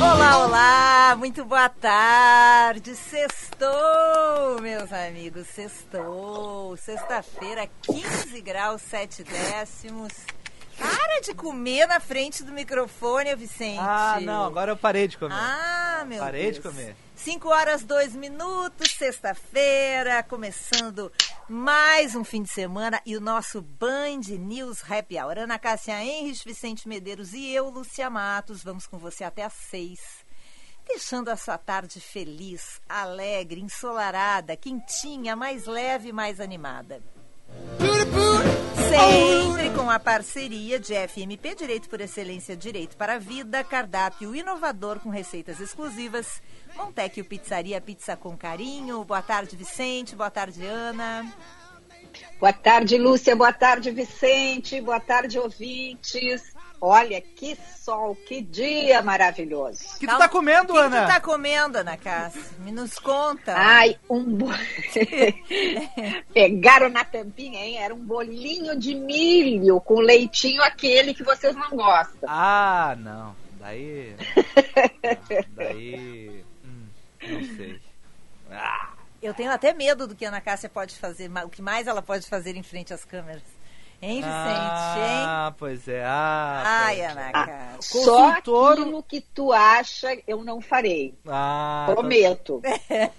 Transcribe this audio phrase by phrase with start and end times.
[0.00, 2.94] Olá, olá, muito boa tarde.
[2.96, 6.76] Sextou, meus amigos, sextou.
[6.76, 10.12] Sexta-feira, 15 graus, 7 décimos.
[10.80, 13.78] Para de comer na frente do microfone, Vicente.
[13.78, 15.34] Ah, não, agora eu parei de comer.
[15.34, 16.54] Ah, meu parei Deus.
[16.56, 16.96] de comer.
[17.14, 21.12] 5 horas 2 minutos, sexta-feira, começando
[21.46, 25.40] mais um fim de semana e o nosso Band News Happy Hour.
[25.40, 29.98] Ana Cássia Henrich, Vicente Medeiros e eu, Lúcia Matos, vamos com você até às 6.
[30.88, 37.02] Deixando a sua tarde feliz, alegre, ensolarada, quentinha, mais leve, mais animada.
[38.90, 44.98] Sempre com a parceria de FMP Direito por Excelência Direito para a Vida, cardápio inovador
[44.98, 46.42] com receitas exclusivas.
[46.74, 49.04] Montecchio Pizzaria Pizza com Carinho.
[49.04, 50.16] Boa tarde, Vicente.
[50.16, 51.32] Boa tarde, Ana.
[52.40, 53.36] Boa tarde, Lúcia.
[53.36, 54.80] Boa tarde, Vicente.
[54.80, 56.52] Boa tarde, ouvintes.
[56.82, 59.82] Olha que sol, que dia maravilhoso.
[59.96, 61.02] O que tu tá comendo, O que Ana?
[61.02, 62.40] tu tá comendo, Ana Cássia?
[62.60, 63.54] Me nos conta.
[63.54, 64.46] Ai, um bo...
[66.32, 67.76] Pegaram na tampinha, hein?
[67.78, 72.28] Era um bolinho de milho com leitinho aquele que vocês não gostam.
[72.28, 73.36] Ah, não.
[73.58, 74.16] Daí.
[75.50, 76.44] Daí.
[76.64, 76.86] Hum,
[77.28, 77.80] não sei.
[78.50, 81.86] Ah, Eu tenho até medo do que a Ana Cássia pode fazer, o que mais
[81.86, 83.42] ela pode fazer em frente às câmeras.
[84.02, 84.28] Hein, Vicente?
[84.28, 85.24] hein?
[85.26, 86.02] ah pois é.
[86.04, 87.32] Ah, Ai, Ana.
[87.32, 87.68] Cássia.
[87.80, 91.14] Só Consultor- aquilo que tu acha, eu não farei.
[91.28, 92.62] Ah, tá- Prometo.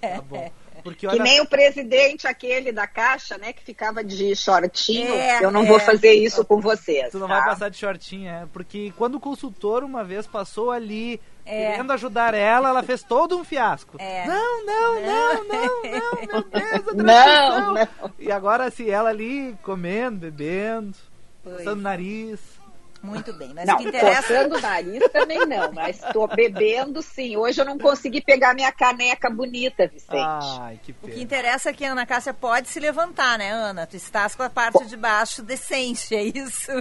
[0.02, 0.52] Tá bom.
[0.84, 1.22] Porque Que olha.
[1.22, 5.14] nem o presidente aquele da caixa, né, que ficava de shortinho.
[5.14, 5.68] É, eu não é.
[5.68, 7.12] vou fazer isso com vocês.
[7.12, 7.36] Tu não tá?
[7.36, 8.48] vai passar de shortinho, é?
[8.52, 11.72] Porque quando o consultor uma vez passou ali É.
[11.72, 13.98] querendo ajudar ela, ela fez todo um fiasco.
[14.00, 14.26] É.
[14.26, 18.14] Não, não, não, não, não, meu Deus, a Não, não.
[18.18, 20.96] E agora, assim, ela ali comendo, bebendo,
[21.44, 21.58] Pois.
[21.58, 22.61] passando o nariz.
[23.04, 24.22] Muito bem, mas Não, o que interessa.
[24.28, 27.36] coçando o nariz também não, mas estou bebendo sim.
[27.36, 30.12] Hoje eu não consegui pegar minha caneca bonita, Vicente.
[30.60, 31.14] Ai, que O pena.
[31.16, 33.88] que interessa é que a Ana Cássia pode se levantar, né, Ana?
[33.88, 36.72] Tu estás com a parte de baixo decente, é isso?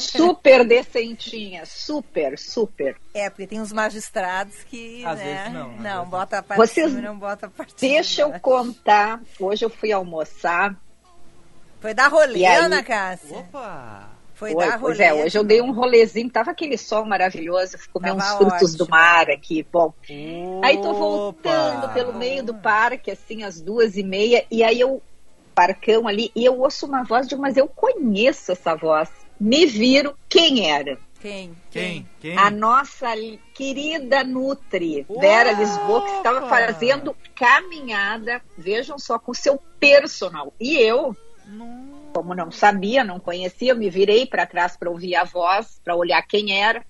[0.00, 2.96] Super decentinha, super, super.
[3.12, 5.04] É, porque tem uns magistrados que.
[5.04, 8.14] Às né, vezes não, Não, vezes bota a parte Vocês- não bota a parte Deixa
[8.14, 9.20] de eu contar.
[9.38, 10.74] Hoje eu fui almoçar.
[11.78, 13.36] Foi dar rolê, aí- Ana Cássia.
[13.38, 14.11] Opa!
[14.42, 14.80] Foi Oi, dar rolê.
[14.80, 18.74] pois é, hoje eu dei um rolezinho, tava aquele sol maravilhoso, fui comer uns frutos
[18.74, 18.78] ótimo.
[18.78, 19.64] do mar aqui.
[19.72, 19.94] Bom,
[20.64, 21.94] aí tô voltando Opa!
[21.94, 25.00] pelo meio do parque, assim, às duas e meia, e aí eu,
[25.54, 29.08] parcão ali, e eu ouço uma voz, digo, mas eu conheço essa voz.
[29.38, 30.98] Me viro, quem era?
[31.20, 31.54] Quem?
[31.70, 32.08] Quem?
[32.20, 32.36] Quem?
[32.36, 33.14] A nossa
[33.54, 35.60] querida Nutri, Vera Opa!
[35.60, 40.52] Lisboa, que estava fazendo caminhada, vejam só, com seu personal.
[40.58, 41.16] E eu,
[41.46, 41.91] Não.
[42.12, 45.96] Como não sabia, não conhecia, eu me virei para trás para ouvir a voz, para
[45.96, 46.84] olhar quem era,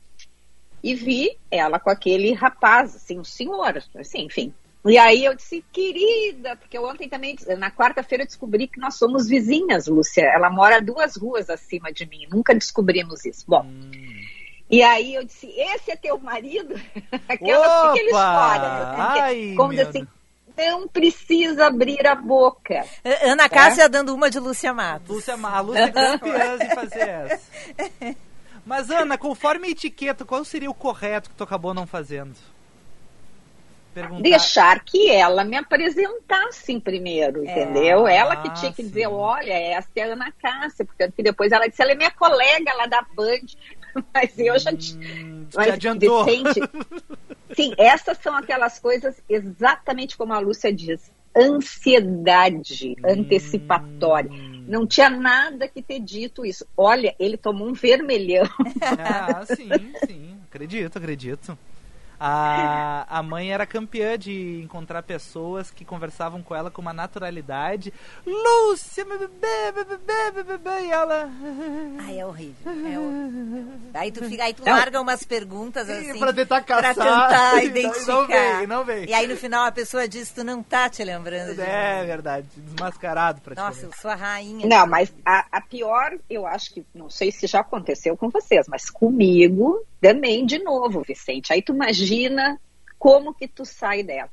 [0.82, 4.52] e vi ela com aquele rapaz, assim, um senhor, assim, enfim.
[4.84, 9.86] E aí eu disse, querida, porque ontem também, na quarta-feira descobri que nós somos vizinhas,
[9.86, 10.22] Lúcia.
[10.24, 13.44] Ela mora duas ruas acima de mim, nunca descobrimos isso.
[13.46, 13.92] Bom, Hum.
[14.68, 16.74] e aí eu disse, esse é teu marido?
[17.28, 18.68] Aquela aquela história.
[18.82, 20.06] assim, que- Ai, como assim,
[20.56, 22.84] não precisa abrir a boca.
[23.22, 25.08] Ana Cássia dando uma de Lúcia Matos.
[25.08, 28.16] Lúcia, a Lúcia é campeã em fazer essa.
[28.64, 32.36] Mas, Ana, conforme a etiqueta, qual seria o correto que tu acabou não fazendo?
[33.92, 34.22] Perguntar.
[34.22, 38.06] Deixar que ela me apresentasse primeiro, entendeu?
[38.06, 38.88] Ela que Ah, tinha que sim.
[38.88, 42.72] dizer, olha, essa é a Ana Cássia, porque depois ela disse, ela é minha colega
[42.74, 43.40] lá da Band.
[44.14, 46.24] Mas eu já te, Hum, mas, adiantou.
[46.24, 46.60] Vicente,
[47.54, 51.10] sim, essas são aquelas coisas exatamente como a Lúcia diz.
[51.36, 54.30] Ansiedade antecipatória.
[54.66, 56.66] Não tinha nada que ter dito isso.
[56.76, 58.46] Olha, ele tomou um vermelhão.
[58.82, 60.38] Ah, sim, sim.
[60.48, 61.58] Acredito, acredito.
[62.24, 67.92] A, a mãe era campeã de encontrar pessoas que conversavam com ela com uma naturalidade.
[68.24, 71.28] Lúcia, meu bebê, meu bebê, meu bebê, e ela.
[72.06, 72.72] Ai, é horrível.
[72.72, 73.72] é horrível.
[73.94, 74.72] Aí tu, fica, aí tu Não.
[74.72, 76.16] larga umas perguntas assim.
[76.16, 76.94] pra tentar pra caçar.
[76.94, 78.12] tentar e identificar.
[78.12, 79.04] Não vem, não vem.
[79.08, 82.06] E aí no final a pessoa diz: Tu não tá te lembrando de É mim."
[82.06, 83.84] verdade, desmascarado Nossa, praticamente.
[83.96, 84.64] eu sou a rainha.
[84.64, 88.68] Não, mas a, a pior, eu acho que, não sei se já aconteceu com vocês,
[88.68, 91.52] mas comigo também, de novo, Vicente.
[91.52, 92.11] Aí tu imagina
[92.98, 94.30] como que tu sai dela.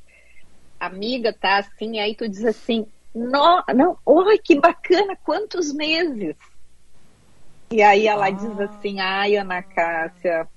[0.79, 6.35] Amiga tá assim, aí tu diz assim, não, não, oi, que bacana, quantos meses?
[7.71, 8.31] E aí ela Ah.
[8.31, 10.47] diz assim, ai, Ana Cássia,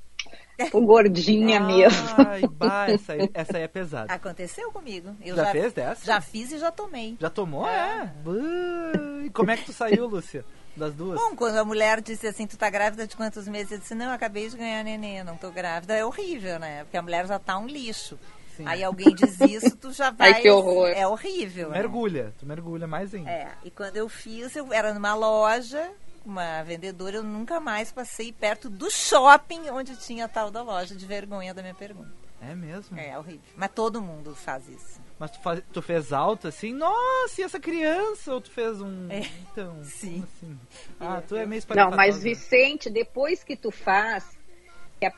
[0.72, 2.08] o gordinha mesmo.
[2.26, 4.12] Ai, bah, essa aí, essa aí é pesada.
[4.12, 5.14] Aconteceu comigo.
[5.25, 6.04] Eu Já fez dessa?
[6.06, 7.16] Já fiz e já tomei.
[7.20, 7.66] Já tomou?
[7.68, 8.12] É.
[8.12, 9.26] É.
[9.26, 10.44] E como é que tu saiu, Lúcia?
[10.76, 11.20] Das duas?
[11.20, 13.72] Bom, quando a mulher disse assim, tu tá grávida de quantos meses?
[13.72, 15.94] Eu disse, não, eu acabei de ganhar neném, não tô grávida.
[15.94, 16.84] É horrível, né?
[16.84, 18.19] Porque a mulher já tá um lixo.
[18.56, 18.64] Sim.
[18.66, 20.34] Aí alguém diz isso, tu já vai...
[20.34, 20.88] Ai, que horror.
[20.88, 21.70] É horrível.
[21.70, 21.78] né?
[21.78, 23.30] mergulha, tu mergulha mais ainda.
[23.30, 25.90] É, e quando eu fiz, eu era numa loja,
[26.24, 30.94] uma vendedora, eu nunca mais passei perto do shopping onde tinha a tal da loja,
[30.94, 32.12] de vergonha da minha pergunta.
[32.40, 32.98] É mesmo?
[32.98, 33.40] É horrível.
[33.56, 35.00] Mas todo mundo faz isso.
[35.19, 36.73] Mas tu, faz- tu fez alto assim?
[36.73, 38.32] Nossa, e essa criança?
[38.35, 39.11] Ou tu fez um.
[39.11, 39.20] É.
[39.53, 39.79] Então.
[39.85, 40.25] Sim.
[40.25, 40.59] assim?
[40.99, 42.19] Ah, tu é meio Não, mas espalhafatosa.
[42.20, 44.25] Vicente, depois que tu faz,
[44.99, 45.11] que a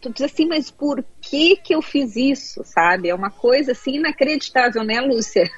[0.00, 3.08] tu diz assim, mas por que que eu fiz isso, sabe?
[3.08, 5.50] É uma coisa assim inacreditável, né, Lúcia?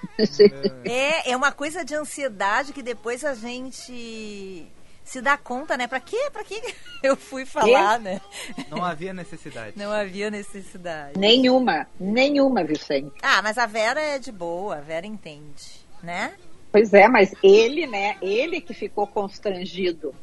[0.85, 4.67] É, é uma coisa de ansiedade que depois a gente
[5.11, 5.89] se dá conta, né?
[5.89, 6.31] Pra quê?
[6.33, 6.63] Pra que
[7.03, 8.21] eu fui falar, né?
[8.69, 9.77] Não havia necessidade.
[9.77, 11.19] Não havia necessidade.
[11.19, 13.17] nenhuma, nenhuma, Vicente.
[13.21, 16.35] Ah, mas a Vera é de boa, a Vera entende, né?
[16.71, 18.19] Pois é, mas ele, né?
[18.23, 20.15] Ele que ficou constrangido.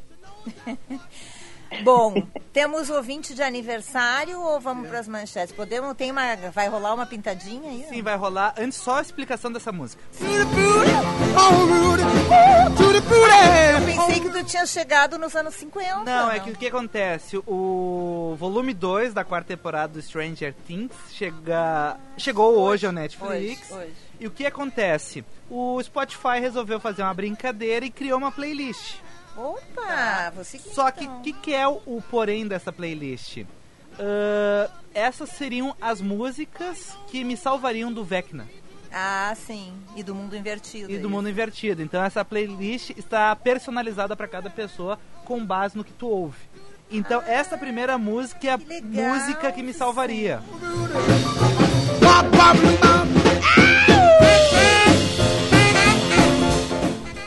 [1.82, 5.54] Bom, temos ouvinte de aniversário ou vamos para as manchetes?
[5.54, 7.84] Podemos, tem uma, vai rolar uma pintadinha aí?
[7.88, 8.54] Sim, vai rolar.
[8.58, 10.02] Antes, só a explicação dessa música.
[13.78, 16.04] Eu pensei que tu tinha chegado nos anos 50.
[16.04, 17.36] Não, é que o que acontece?
[17.46, 21.96] O volume 2 da quarta temporada do Stranger Things chega...
[22.16, 23.70] chegou hoje ao Netflix.
[23.70, 23.94] Hoje, hoje.
[24.20, 25.24] E o que acontece?
[25.48, 28.96] O Spotify resolveu fazer uma brincadeira e criou uma playlist.
[29.38, 31.18] Opa, você que Só que então.
[31.18, 33.44] o que, que é o, o porém dessa playlist?
[33.98, 38.48] Ah, essas seriam as músicas que me salvariam do Vecna
[38.92, 39.72] Ah, sim.
[39.94, 40.90] E do mundo invertido.
[40.90, 41.10] e do isso.
[41.10, 41.82] mundo invertido.
[41.82, 46.38] Então essa playlist está personalizada para cada pessoa com base no que tu ouve.
[46.90, 50.40] Então essa primeira música é a Ah, que legal, música que me salvaria.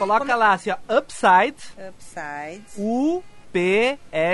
[0.02, 1.56] Coloca lá assim, ó, Upside,
[1.90, 2.64] Upside.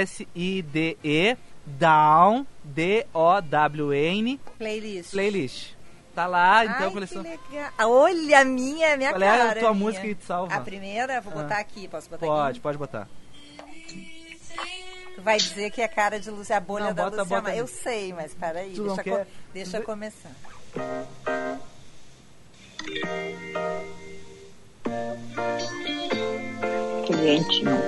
[0.08, 5.12] U-P-S-I-D-E, Down, D-O-W-N, Playlist.
[5.12, 5.74] playlist.
[6.16, 7.22] Tá lá, então, Ai, coleção.
[7.24, 7.72] que legal.
[7.78, 9.60] Ah, Olha a minha, a minha Qual é a cara.
[9.60, 9.86] tua minha.
[9.86, 10.56] música que te salva?
[10.56, 11.44] A primeira, vou Ah.
[11.44, 11.88] botar aqui.
[11.88, 12.60] Posso botar Pode, aqui?
[12.62, 13.08] pode botar.
[15.16, 17.56] Tu vai dizer que é cara de Lúcia, a bolha Não, da bota, Lúcia.
[17.56, 20.32] Eu sei, mas peraí, Tu deixa, co- deixa começar.
[27.06, 27.82] Cliente, não.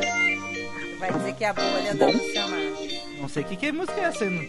[0.99, 2.59] Vai dizer que é a bolha da Lúcia Mar.
[3.19, 4.43] Não sei o que, que é música é essa ainda.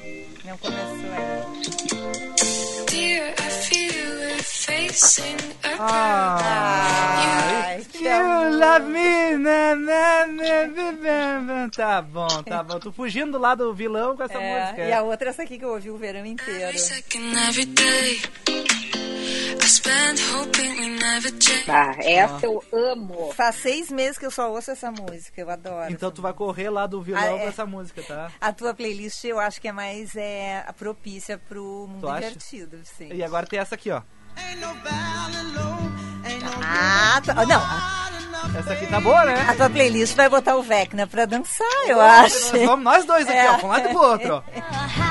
[0.44, 2.50] Não começou ainda.
[6.02, 9.36] Ah, you love me.
[9.36, 11.68] na, na, na.
[11.70, 12.78] Tá bom, tá bom.
[12.78, 14.84] Tô fugindo lá do vilão com essa É, música.
[14.88, 16.76] e a outra é essa aqui que eu ouvi o verão inteiro.
[19.70, 20.18] Every second, every day.
[20.18, 21.70] I spend hoping we never change.
[21.70, 23.32] Ah, essa eu amo.
[23.34, 25.90] Faz seis meses que eu só ouço essa música, eu adoro.
[25.92, 27.38] Então tu vai correr lá do vilão Ah, é.
[27.38, 28.30] com essa música, tá?
[28.40, 32.18] A tua playlist eu acho que é mais é, propícia pro mundo Tu acha?
[32.26, 33.10] invertido, sim.
[33.12, 34.02] E agora tem essa aqui, ó.
[36.62, 38.00] Ah, tá- não.
[38.58, 39.34] Essa aqui tá boa, né?
[39.48, 42.56] A tua playlist vai botar o Vecna pra dançar, eu acho.
[42.56, 43.50] Nós vamos nós dois aqui, É.
[43.50, 43.58] ó.
[43.58, 44.42] Pra um lado e pro outro, ó.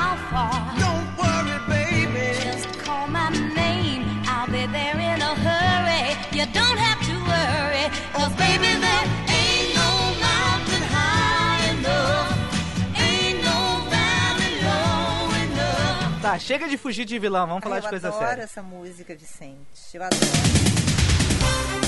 [16.30, 17.48] Tá, chega de fugir de vilão.
[17.48, 18.44] Vamos falar Ai, de eu coisa adoro séria.
[18.44, 19.58] essa música, Vicente.
[19.96, 20.22] Eu adoro.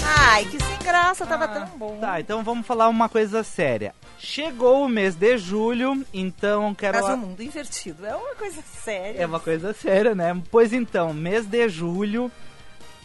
[0.04, 2.00] Ai, que sem graça, tava tão bom.
[2.00, 3.94] Tá, então vamos falar uma coisa séria.
[4.18, 7.00] Chegou o mês de julho, então quero.
[7.00, 9.20] Mas o mundo invertido é uma coisa séria.
[9.22, 10.42] É uma coisa séria, né?
[10.50, 12.32] Pois então, mês de julho,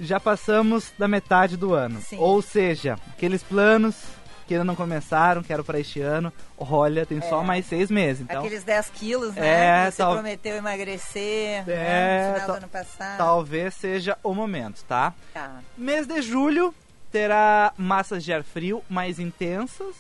[0.00, 2.00] já passamos da metade do ano.
[2.00, 2.16] Sim.
[2.19, 3.95] Ou seja, aqueles planos
[4.46, 8.22] que ainda não começaram, que eram para este ano, olha, tem só mais seis meses.
[8.22, 9.82] Então, Aqueles 10 quilos, né?
[9.82, 13.18] É, que você tal- prometeu emagrecer né, É, no final tal- do ano passado.
[13.18, 15.12] talvez seja o momento, tá?
[15.34, 15.60] Tá.
[15.76, 16.74] Mês de julho
[17.10, 19.94] terá massas de ar frio mais intensas,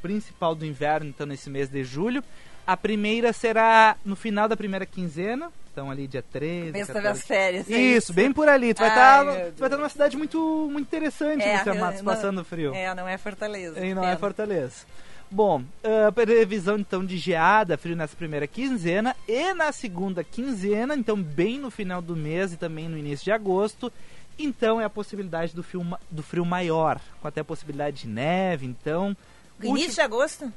[0.00, 2.24] principal do inverno, então nesse mês de julho.
[2.66, 6.72] A primeira será no final da primeira quinzena, então ali dia 13.
[6.72, 7.02] Mês 14.
[7.02, 7.70] das férias.
[7.70, 8.72] é Isso, bem por ali.
[8.74, 12.12] Tu vai Ai, estar estar numa cidade muito, muito interessante, É, Lucia eu- Matos, não-
[12.12, 12.74] passando frio.
[12.74, 13.84] É, não é Fortaleza.
[13.84, 14.16] E não é.
[14.16, 14.86] Fortaleza.
[15.30, 21.16] Bom, ah, previsão então de geada, frio nessa primeira quinzena e na segunda quinzena, então
[21.20, 23.90] bem no final do mês e também no início de agosto.
[24.38, 28.66] Então é a possibilidade do frio, do frio maior, com até a possibilidade de neve.
[28.66, 29.16] Então,
[29.58, 30.52] Início último- de agosto?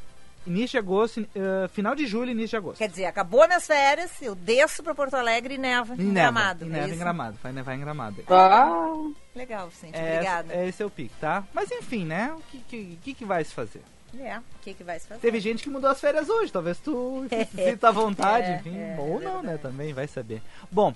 [0.45, 2.77] Início de agosto, ah, final de julho, início de agosto.
[2.77, 6.31] Quer dizer, acabou minhas férias, eu desço pra Porto Alegre e neva E em neva,
[6.31, 6.65] Gramado.
[6.65, 6.99] e é neva em isso?
[6.99, 8.23] Gramado, vai nevar em Gramado.
[8.29, 8.93] Ah,
[9.35, 10.53] Legal, Vicente, É, obrigada.
[10.53, 11.43] é, esse é o pique, tá?
[11.53, 12.33] Mas enfim, né?
[12.37, 13.81] O que, que, que, que vai se fazer?
[14.17, 15.19] É, o que, que vai se fazer?
[15.19, 18.77] Teve gente que mudou as férias hoje, talvez tu se sinta à vontade, É, enfim.
[18.77, 19.57] é, ou é não, né?
[19.57, 20.41] Também, vai saber.
[20.71, 20.95] Bom,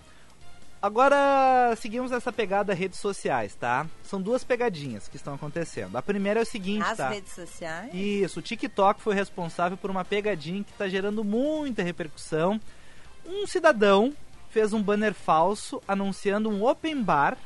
[0.81, 3.85] agora seguimos essa pegada redes sociais, tá?
[4.03, 5.95] São duas pegadinhas que estão acontecendo.
[5.95, 7.09] A primeira é o seguinte, As tá?
[7.09, 7.93] redes sociais?
[7.93, 12.59] Isso, o TikTok foi responsável por uma pegadinha que está gerando muita repercussão.
[13.25, 14.13] Um cidadão
[14.49, 17.37] fez um banner falso anunciando um open bar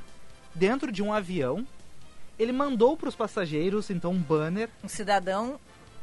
[0.56, 1.66] dentro de um avião.
[2.40, 4.70] Ele mandou para os passageiros, então, um banner.
[4.84, 5.60] Um cidadão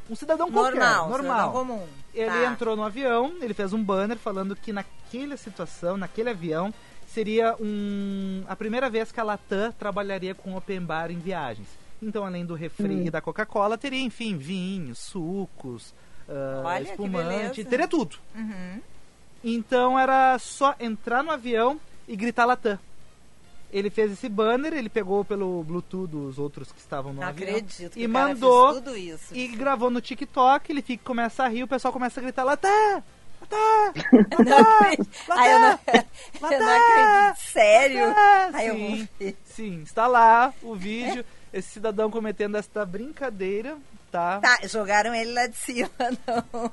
[0.09, 1.21] Um cidadão qualquer, normal, normal.
[1.37, 1.87] cidadão comum.
[2.13, 2.45] Ele Tá.
[2.45, 6.73] entrou no avião, ele fez um banner falando que naquela situação, naquele avião,
[7.13, 11.67] seria um, a primeira vez que a Latam trabalharia com open bar em viagens.
[12.01, 15.93] Então, além do refri e da Coca-Cola, teria, enfim, vinhos, sucos,
[16.27, 18.17] ah, Olha, espumante, teria tudo.
[18.35, 18.79] Uhum.
[19.43, 22.79] Então era só entrar no avião e gritar Latam.
[23.71, 27.49] Ele fez esse banner, ele pegou pelo Bluetooth dos outros que estavam no Não avião
[27.49, 29.35] acredito que e o cara mandou fez tudo isso.
[29.35, 33.01] e gravou no TikTok, ele fica, começa a rir, o pessoal começa a gritar Latam!
[33.41, 34.35] Acredito.
[35.29, 37.51] Ai, eu não, acredito.
[37.51, 38.07] Sério?
[38.07, 38.51] Latam!
[38.53, 39.07] Ai, eu Sim,
[39.45, 43.77] sim, está lá o vídeo, esse cidadão cometendo esta brincadeira,
[44.11, 44.39] tá?
[44.39, 45.89] Tá, jogaram ele lá de cima,
[46.27, 46.71] não.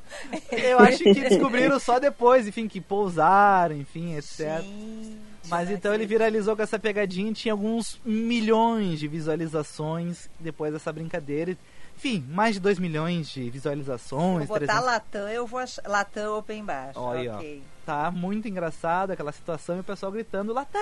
[0.51, 4.61] Eu acho que descobriram só depois, enfim, que pousaram, enfim, etc.
[4.61, 10.73] Gente, Mas então ele viralizou com essa pegadinha e tinha alguns milhões de visualizações depois
[10.73, 11.57] dessa brincadeira.
[11.99, 14.47] Enfim, mais de 2 milhões de Vou visualizações.
[14.47, 15.83] botar 300 Latam, eu vou achar.
[15.85, 16.93] Latam Open Bar.
[16.95, 17.35] Olha aí, ó.
[17.35, 17.63] ok.
[17.85, 20.81] Tá muito engraçado aquela situação e o pessoal gritando Latam!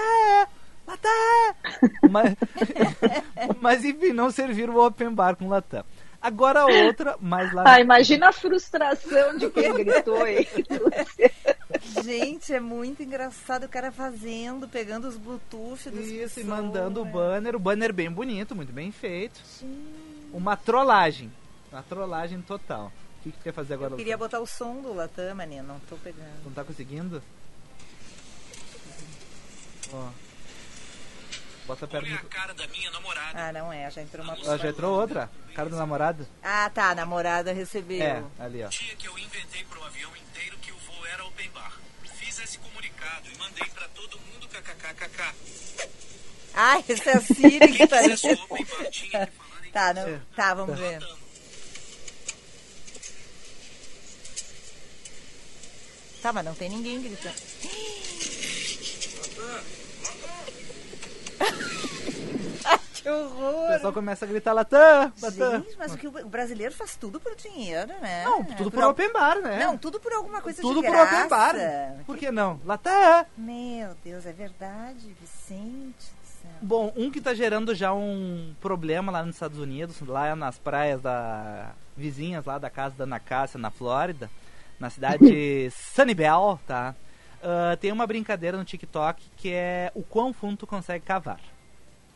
[0.87, 1.55] Latam!
[2.11, 2.35] mas,
[3.63, 5.85] mas enfim, não serviram o open bar com Latam.
[6.21, 7.65] Agora outra, mais lá.
[7.67, 10.47] ah, imagina a frustração de quem gritou aí.
[12.05, 16.47] Gente, é muito engraçado o cara fazendo, pegando os Bluetooth das Isso, e pessoas.
[16.47, 19.41] mandando o banner, o banner bem bonito, muito bem feito.
[20.37, 21.33] Uma trollagem.
[21.73, 22.93] Uma trollagem total.
[23.21, 24.31] O que, que tu quer fazer agora, Eu queria Luciano?
[24.31, 26.45] botar o som do Latam, mané, não tô pegando.
[26.45, 27.23] Não tá conseguindo?
[29.93, 30.09] Ó.
[31.67, 32.29] Bota perto Olha a do...
[32.29, 33.31] cara da minha namorada.
[33.49, 35.31] Ah, não é, já entrou uma Ó, já entrou outra?
[35.55, 36.29] Cara do namorado?
[36.43, 38.03] Ah, tá, a namorada recebeu.
[38.03, 38.69] É, ali, ó.
[38.69, 41.73] Dia que eu inventei pro avião inteiro que o voo era open bar.
[42.15, 45.35] Fiz esse comunicado e mandei pra todo mundo kkkk.
[46.55, 48.35] Ai, esse é a Siri que tá Quem fizesse aí.
[48.37, 49.46] o open bar tinha que
[49.77, 51.03] Tá, não, tá, vamos ver.
[56.23, 57.35] Tá, mas não tem ninguém gritando.
[63.03, 63.69] Que O horror!
[63.69, 65.61] pessoal começa a gritar Latam, Latam.
[65.63, 68.25] Gente, mas o que o o brasileiro faz tudo por dinheiro, né?
[68.25, 69.65] Não, tudo por al- open bar, né?
[69.65, 71.15] Não, tudo por alguma coisa Tudo de por graça.
[71.17, 71.55] open bar.
[72.05, 72.61] Por que não?
[72.65, 73.27] Latam!
[73.37, 76.16] Meu Deus, é verdade, Vicente.
[76.67, 81.01] Bom, um que tá gerando já um problema lá nos Estados Unidos, lá nas praias
[81.01, 84.29] da vizinhas lá da casa da Ana Cássia, na Flórida,
[84.81, 86.93] na cidade de Sunnyvale, tá?
[87.41, 91.39] Ah, tem uma brincadeira no TikTok que é o quão fundo tu consegue cavar.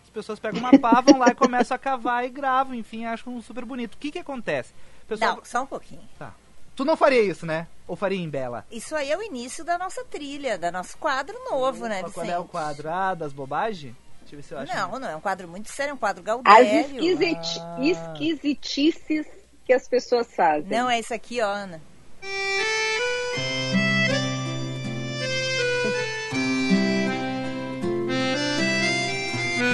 [0.02, 3.40] As pessoas pegam uma pá, vão lá e começam a cavar e gravam, enfim, acham
[3.40, 3.95] super bonito.
[3.95, 4.75] O que que acontece?
[5.07, 6.02] Pessoal, Não, só um pouquinho.
[6.19, 6.35] Tá.
[6.75, 7.69] Tu não faria isso, né?
[7.87, 8.66] Ou faria em Bela?
[8.69, 12.14] Isso aí é o início da nossa trilha, da nosso quadro novo, né, Vicente?
[12.14, 12.90] Qual é o quadro?
[12.90, 13.95] Ah, das bobagens?
[14.30, 14.90] Deixa eu ver se eu acho.
[14.92, 16.96] Não, não, é um quadro muito sério, é um quadro As gaudério.
[16.96, 17.80] esquisiti Ah.
[17.82, 19.26] esquisitices
[19.64, 20.70] que as pessoas fazem.
[20.70, 21.80] Não, é isso aqui, ó, Ana.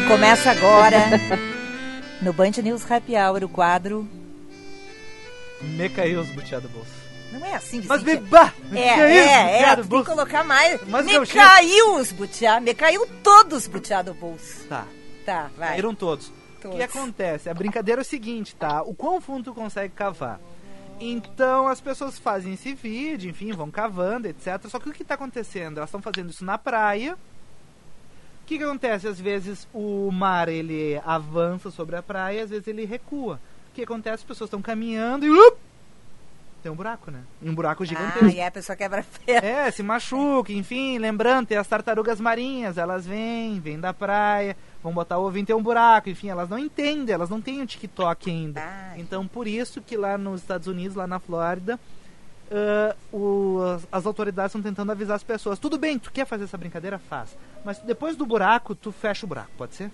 [0.08, 0.98] Começa agora
[2.22, 4.08] no Band News Happy Hour o quadro.
[5.60, 7.05] Me caiu os butiá do bolso.
[7.38, 8.22] Não é assim, Mas Vicente.
[8.22, 8.52] me bah!
[8.72, 10.80] É, é, é, tu tem que colocar mais.
[10.88, 14.64] Mas me caiu os butiá, me caiu todos os butiá do bolso.
[14.68, 14.86] Tá,
[15.24, 15.70] Tá, vai.
[15.70, 16.28] caíram todos.
[16.28, 16.76] O Todos.
[16.78, 17.48] que acontece?
[17.50, 18.82] A brincadeira é o seguinte, tá?
[18.82, 20.40] O quão fundo tu consegue cavar?
[20.98, 24.66] Então as pessoas fazem esse vídeo, enfim, vão cavando, etc.
[24.68, 25.76] Só que o que tá acontecendo?
[25.78, 27.14] Elas estão fazendo isso na praia.
[28.42, 29.06] O que, que acontece?
[29.06, 33.40] Às vezes o mar ele avança sobre a praia, às vezes ele recua.
[33.70, 34.14] O que acontece?
[34.16, 35.30] As pessoas estão caminhando e.
[35.30, 35.58] up!
[36.66, 37.20] Tem um buraco, né?
[37.40, 38.24] Um buraco gigantesco.
[38.24, 39.48] Ah, e aí a pessoa quebra perna.
[39.48, 44.92] É, se machuca, enfim, lembrando, tem as tartarugas marinhas, elas vêm, vêm da praia, vão
[44.92, 48.28] botar o ovinho, tem um buraco, enfim, elas não entendem, elas não têm o TikTok
[48.28, 48.60] ainda.
[48.64, 49.00] Ai.
[49.00, 51.78] Então, por isso que lá nos Estados Unidos, lá na Flórida,
[52.50, 53.60] ah, o-
[53.92, 55.60] as autoridades estão tentando avisar as pessoas.
[55.60, 56.98] Tudo bem, tu quer fazer essa brincadeira?
[56.98, 57.36] Faz.
[57.64, 59.90] Mas depois do buraco, tu fecha o buraco, pode ser?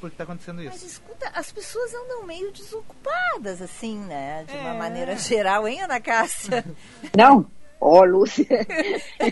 [0.00, 0.86] Porque tá acontecendo Mas isso.
[0.86, 4.44] escuta, as pessoas andam meio desocupadas, assim, né?
[4.46, 4.78] De uma É.
[4.78, 6.64] maneira geral, hein, Ana Cássia?
[7.16, 7.46] Não?
[7.80, 8.46] Ó, Lúcia,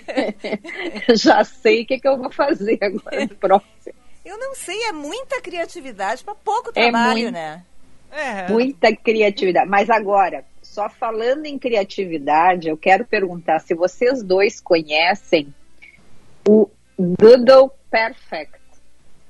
[1.14, 3.28] já sei o que, que eu vou fazer agora.
[3.40, 3.94] Próximo.
[4.24, 7.32] Eu não sei, é muita criatividade para pouco É trabalho, muito.
[7.32, 7.64] né?
[8.10, 9.68] É, Muita criatividade.
[9.68, 15.52] Mas agora, só falando em criatividade, eu quero perguntar se vocês dois conhecem
[16.48, 18.58] o Doodle Perfect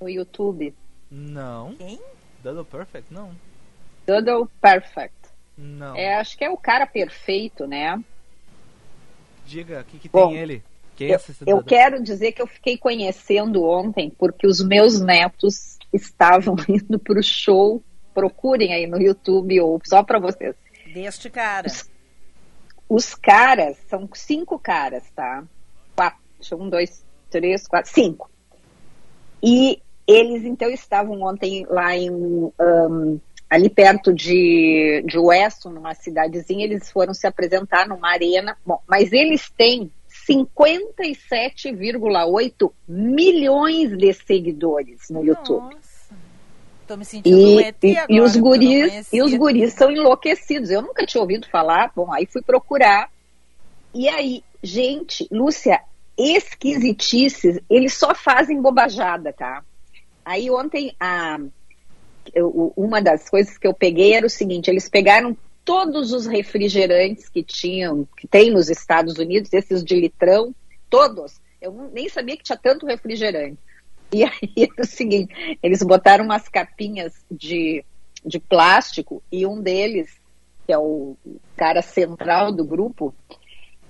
[0.00, 0.74] no YouTube.
[1.14, 1.74] Não.
[1.76, 2.00] Quem?
[2.42, 3.12] Double Perfect?
[3.12, 3.34] Não.
[4.06, 5.14] Doodle Perfect.
[5.56, 5.96] Não.
[5.96, 8.02] É, acho que é o cara perfeito, né?
[9.46, 10.62] Diga, o que, que Bom, tem ele?
[10.96, 15.00] Quem é Eu, esse eu quero dizer que eu fiquei conhecendo ontem porque os meus
[15.00, 17.82] netos estavam indo para o show.
[18.12, 20.54] Procurem aí no YouTube ou só para vocês.
[20.92, 21.68] Deste cara.
[22.88, 25.42] Os caras são cinco caras, tá?
[25.96, 28.30] Quatro, deixa eu- um, dois, três, quatro, cinco.
[29.42, 32.52] E eles então estavam ontem lá em um,
[33.48, 38.56] ali perto de, de Weston, numa cidadezinha, eles foram se apresentar numa arena.
[38.66, 39.90] Bom, mas eles têm
[40.28, 45.74] 57,8 milhões de seguidores no YouTube.
[45.74, 45.94] Nossa.
[46.86, 48.12] Tô me sentindo um E, ET e- agora.
[48.12, 50.70] e os guris, e os guris são enlouquecidos.
[50.70, 51.90] Eu nunca tinha ouvido falar.
[51.96, 53.10] Bom, aí fui procurar.
[53.94, 55.80] E aí, gente, Lúcia,
[56.18, 59.64] esquisitices, eles só fazem bobajada, tá?
[60.24, 61.38] Aí ontem a
[62.32, 67.28] eu- uma das coisas que eu peguei era o seguinte, eles pegaram todos os refrigerantes
[67.28, 70.54] que tinham, que tem nos Estados Unidos, esses de litrão,
[70.88, 71.40] todos.
[71.60, 73.58] Eu nem sabia que tinha tanto refrigerante.
[74.12, 77.84] E aí é o seguinte, eles botaram umas capinhas de,
[78.24, 80.10] de plástico e um deles,
[80.66, 81.16] que é o
[81.56, 83.14] cara central do grupo,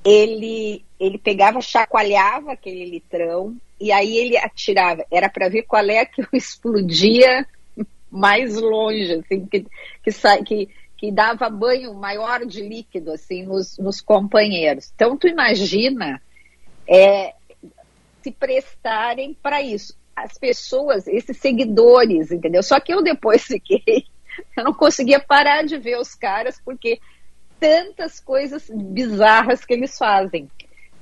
[0.04, 5.04] ele, ele pegava, chacoalhava aquele litrão e aí ele atirava.
[5.10, 7.46] Era para ver qual é que explodia
[8.10, 9.66] mais longe, assim, que,
[10.02, 14.92] que, que, que dava banho maior de líquido assim nos, nos companheiros.
[14.94, 16.22] Então tu imagina
[16.88, 17.34] é,
[18.22, 19.96] se prestarem para isso.
[20.14, 22.62] As pessoas, esses seguidores, entendeu?
[22.62, 24.06] Só que eu depois fiquei,
[24.56, 27.00] eu não conseguia parar de ver os caras porque
[27.58, 30.48] tantas coisas bizarras que eles fazem.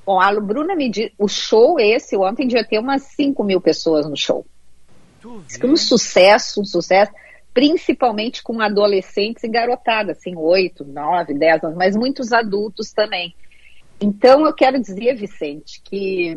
[0.05, 4.09] Bom, a Bruna me disse, o show esse, ontem devia ter umas 5 mil pessoas
[4.09, 4.45] no show.
[5.63, 7.13] Um sucesso, um sucesso,
[7.55, 13.35] principalmente com adolescentes e garotada, assim, 8, 9, 10 anos, mas muitos adultos também.
[14.01, 16.37] Então, eu quero dizer, Vicente, que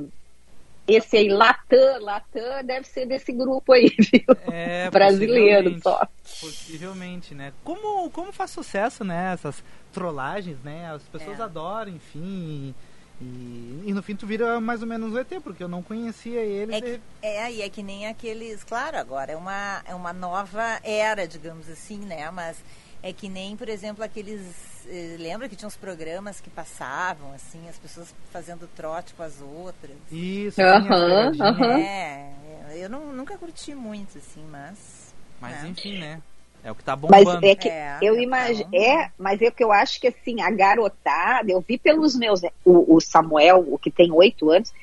[0.88, 4.23] esse aí, Latam, Latam, deve ser desse grupo aí, viu?
[4.51, 6.08] É, Brasileiro só.
[6.39, 7.54] Possivelmente, né?
[7.63, 9.34] Como, como faz sucesso, né?
[9.34, 10.91] Essas trollagens, né?
[10.91, 11.43] As pessoas É.
[11.43, 12.19] adoram, enfim.
[12.19, 12.75] E,
[13.21, 16.75] e no fim tu vira mais ou menos o ET, porque eu não conhecia eles.
[16.75, 18.63] É, que, é, e é que nem aqueles.
[18.63, 22.30] Claro, agora é uma, é uma nova era, digamos assim, né?
[22.32, 22.58] Mas
[23.01, 24.41] é que nem, por exemplo, aqueles.
[24.88, 29.41] eh, Lembra que tinha uns programas que passavam, assim, as pessoas fazendo trote com as
[29.41, 29.95] outras?
[30.12, 31.41] Isso, tinha as Aham, pegadinhas.
[31.41, 31.78] aham.
[31.80, 32.34] É,
[32.75, 35.13] eu não, nunca curti muito, assim, mas.
[35.39, 35.69] Mas né?
[35.69, 36.21] enfim, né?
[36.65, 37.45] É o que tá Mas bombando.
[37.45, 38.69] é que É, eu então- imagino.
[38.75, 42.41] É, mas é que eu acho que assim, a garotada, eu vi pelos meus.
[42.65, 44.73] O, o Samuel, o que tem oito anos,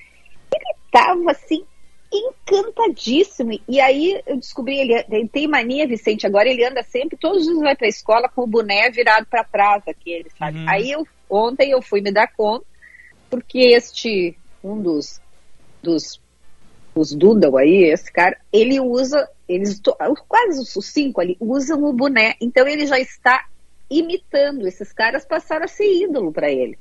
[0.54, 1.64] ele tava assim,
[2.12, 3.58] encantadíssimo.
[3.68, 7.46] E aí eu descobri, ele, ele tem mania, Vicente, agora ele anda sempre, todos os
[7.48, 10.58] dias vai pra escola com o boné virado para trás, aquele, sabe?
[10.58, 10.68] Uhum.
[10.68, 12.64] Aí eu, ontem eu fui me dar conta,
[13.28, 15.20] porque este, um dos,
[15.82, 16.20] dos
[16.94, 19.80] os Doodle aí, esse cara, ele usa, eles
[20.28, 23.46] quase os cinco ali usam o boné, então ele já está
[23.88, 26.78] imitando, esses caras passaram a ser ídolo para ele.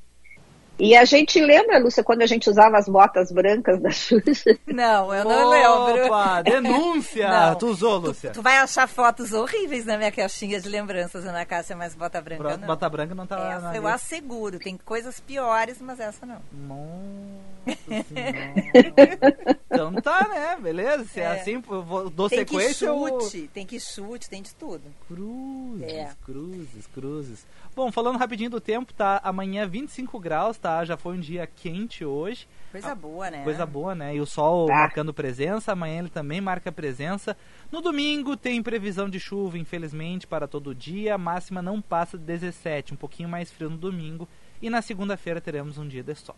[0.79, 4.57] E a gente lembra, Lúcia, quando a gente usava as botas brancas da Xuxa?
[4.65, 6.07] Não, eu não lembro.
[6.07, 7.29] Opa, denúncia!
[7.49, 7.55] Não.
[7.55, 8.31] Tu usou, Lúcia?
[8.31, 12.41] Tu vai achar fotos horríveis na minha caixinha de lembranças, Ana Cássia, mas bota branca
[12.41, 12.67] Bota não.
[12.67, 13.93] Bota branca não tá essa na eu lista.
[13.93, 16.41] asseguro, tem coisas piores, mas essa não.
[16.51, 17.50] Nossa.
[19.71, 20.57] então tá, né?
[20.61, 21.05] Beleza?
[21.05, 21.27] Se é, É.
[21.41, 23.21] assim, eu vou, dou Tem que sequência eu...
[23.21, 24.81] chute, tem que chute, tem de tudo.
[25.07, 26.09] Cruzes, É.
[26.25, 27.45] cruzes, cruzes.
[27.75, 29.21] Bom, falando rapidinho do tempo, tá?
[29.23, 30.83] Amanhã 25 graus, tá?
[30.83, 32.47] Já foi um dia quente hoje.
[32.71, 33.43] Coisa boa, né?
[33.43, 34.15] Coisa boa, né?
[34.15, 34.73] E o sol Tá.
[34.73, 37.35] marcando presença, amanhã ele também marca presença.
[37.71, 41.15] No domingo tem previsão de chuva, infelizmente, para todo dia.
[41.15, 44.27] A máxima não passa de 17, um pouquinho mais frio no domingo.
[44.61, 46.35] E na segunda-feira teremos um dia de sol.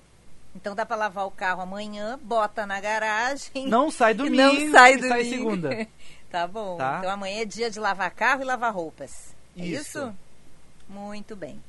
[0.55, 3.67] Então dá pra lavar o carro amanhã, bota na garagem.
[3.67, 5.13] Não sai domingo, não sai domingo.
[5.13, 5.87] sai segunda.
[6.29, 6.77] tá bom.
[6.77, 6.97] Tá.
[6.99, 9.35] Então amanhã é dia de lavar carro e lavar roupas.
[9.57, 9.99] É Isso.
[9.99, 10.15] isso?
[10.87, 11.61] Muito bem.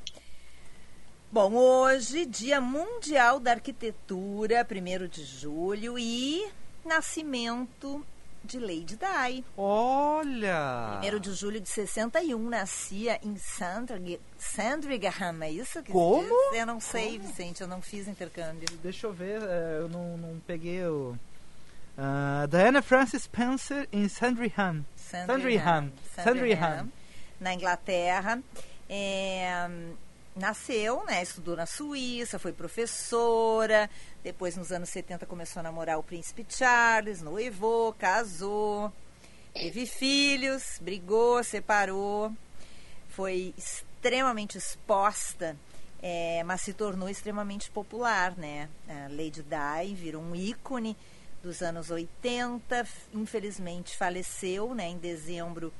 [1.30, 6.46] Bom, hoje, Dia Mundial da Arquitetura, 1 de julho, e
[6.84, 8.06] nascimento
[8.44, 9.44] de Lady Di.
[9.56, 11.00] Olha!
[11.02, 16.54] 1 de julho de 61, nascia em Sandri- Sandringham, é isso que Como?
[16.54, 18.68] Eu não sei, Vicente, eu não fiz intercâmbio.
[18.82, 21.16] Deixa eu ver, é, eu não, não peguei o.
[21.96, 24.84] Ah, Diana Francis Spencer em Sandringham.
[24.96, 25.92] Sandringham.
[26.14, 26.88] Sandringham.
[27.40, 28.40] na Inglaterra.
[28.88, 29.68] É,
[30.34, 33.88] nasceu, né, estudou na Suíça, foi professora.
[34.22, 38.92] Depois, nos anos 70, começou a namorar o príncipe Charles, noivou, casou,
[39.52, 42.32] teve filhos, brigou, separou.
[43.08, 45.56] Foi extremamente exposta,
[46.02, 48.68] é, mas se tornou extremamente popular, né?
[48.88, 50.96] A Lady Di virou um ícone
[51.44, 55.72] dos anos 80, infelizmente faleceu, né, em dezembro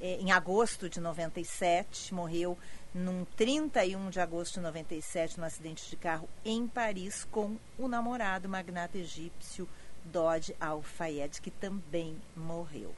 [0.00, 2.56] eh, em agosto de 97, morreu
[2.94, 8.48] num 31 de agosto de 97, num acidente de carro em Paris, com o namorado
[8.48, 9.68] magnata egípcio
[10.04, 12.94] Dodge Al-Fayed, que também morreu.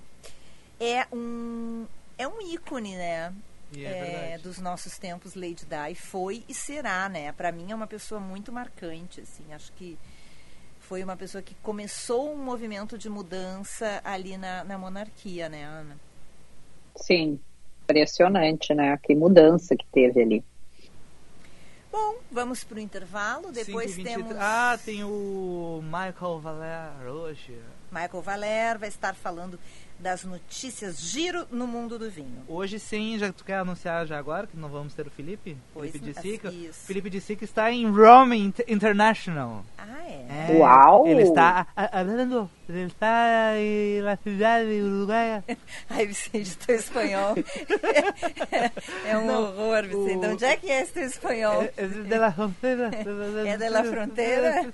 [0.80, 3.34] É um, é um ícone, né?
[3.74, 7.32] É é, dos nossos tempos, Lady Di foi e será, né?
[7.32, 9.52] Para mim é uma pessoa muito marcante, assim.
[9.52, 9.98] Acho que
[10.80, 15.96] foi uma pessoa que começou um movimento de mudança ali na, na monarquia, né, Ana?
[16.96, 17.40] Sim,
[18.00, 18.98] impressionante, né?
[19.02, 20.44] Que mudança que teve ali.
[21.90, 23.52] Bom, vamos para o intervalo.
[23.52, 24.02] Depois 5h23.
[24.04, 27.54] temos Ah, tem o Michael Valer hoje.
[27.90, 29.58] Michael Valer vai estar falando
[29.98, 32.42] das notícias giro no mundo do vinho.
[32.48, 35.54] Hoje sim, já tu quer anunciar já agora que não vamos ter o Felipe?
[35.74, 36.48] Pois Felipe de Sica.
[36.50, 36.86] isso.
[36.86, 39.62] Felipe de Sica está em Rome Inter- International.
[39.76, 40.48] Ah, é?
[40.50, 41.06] É, Uau!
[41.06, 45.44] Ele está a- hablando, em la cidade uruguaia.
[45.90, 47.34] Ai, Vicente, teu espanhol.
[49.06, 50.20] é um Não, horror, Vicente.
[50.20, 51.62] De o- onde é que é esse teu espanhol?
[51.62, 52.90] É, é de la frontera.
[53.46, 54.66] É de la frontera?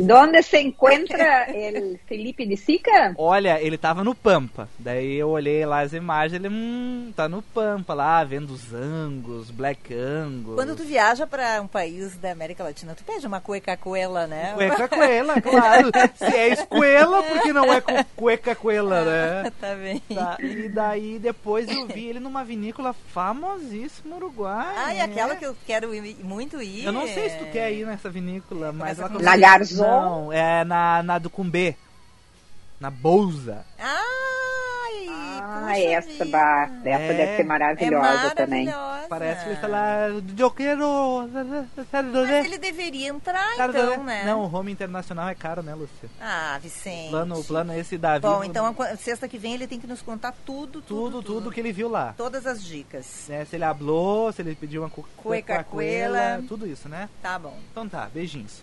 [0.00, 3.14] Onde se encontra o Felipe de Sica?
[3.18, 4.68] Olha, ele tava no Pampa.
[4.78, 9.50] Daí eu olhei lá as imagens, ele hum, tá no Pampa lá, vendo os Angus,
[9.50, 10.54] Black Angus.
[10.54, 14.52] Quando tu viaja para um país da América Latina, tu pede uma cueca coela, né?
[14.54, 15.90] Cueca coela, claro.
[16.16, 19.04] Se é escuela, porque não é cu- cueca coela,
[19.44, 19.52] né?
[19.60, 20.00] tá bem.
[20.14, 24.72] Tá, e daí depois eu vi ele numa vinícola famosíssima uruguaia.
[24.86, 26.84] Ah, e aquela que eu quero ir- muito ir.
[26.84, 29.84] Eu não sei se tu quer ir nessa vinícola, mas ela com Na Garzon?
[29.86, 31.76] Não, é na, na do Cumbê.
[32.80, 33.64] Na Bolsa.
[35.40, 37.14] Ai, Ah, essa, bah, essa É.
[37.16, 38.64] deve ser maravilhosa é também.
[38.66, 39.08] maravilhosa.
[39.08, 40.08] Parece que ele está lá.
[40.38, 41.28] Eu quero.
[41.92, 44.24] Mas ele deveria entrar, então, né?
[44.24, 46.08] Não, o home internacional é caro, né, Lúcia?
[46.20, 47.08] Ah, Vicente.
[47.08, 49.66] O plano, o plano é esse da Bom, então a qu- sexta que vem ele
[49.66, 52.14] tem que nos contar tudo, tudo, tudo, tudo que ele viu lá.
[52.16, 53.24] Todas as dicas.
[53.28, 55.64] Né, se ele hablou, se ele pediu uma cu- Cueca
[56.48, 57.08] tudo isso, né?
[57.22, 57.56] Tá bom.
[57.70, 58.62] Então tá, beijinhos.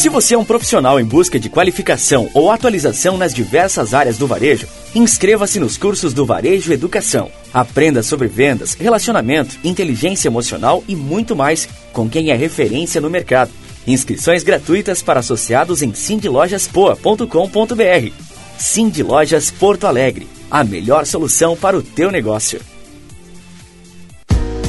[0.00, 4.26] Se você é um profissional em busca de qualificação ou atualização nas diversas áreas do
[4.26, 7.30] varejo, inscreva-se nos cursos do Varejo Educação.
[7.52, 13.50] Aprenda sobre vendas, relacionamento, inteligência emocional e muito mais com quem é referência no mercado.
[13.86, 18.12] Inscrições gratuitas para associados em sindlojaspoa.com.br.
[18.56, 22.58] Cindy Lojas Porto Alegre, a melhor solução para o teu negócio.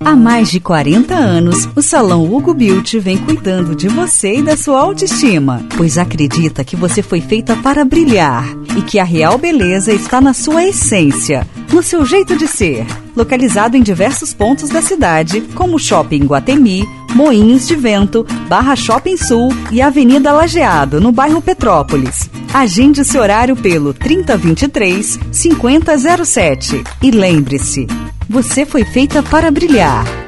[0.00, 4.56] Há mais de 40 anos, o Salão Hugo Beauty vem cuidando de você e da
[4.56, 8.44] sua autoestima, pois acredita que você foi feita para brilhar
[8.76, 12.86] e que a real beleza está na sua essência, no seu jeito de ser.
[13.16, 19.48] Localizado em diversos pontos da cidade, como Shopping Guatemi, Moinhos de Vento, Barra Shopping Sul
[19.70, 22.30] e Avenida Lajeado, no bairro Petrópolis.
[22.52, 27.86] Agende seu horário pelo 3023 5007 e lembre-se,
[28.28, 30.27] você foi feita para brilhar.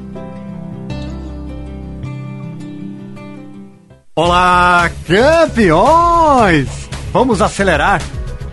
[4.23, 6.67] Olá, campeões!
[7.11, 7.99] Vamos acelerar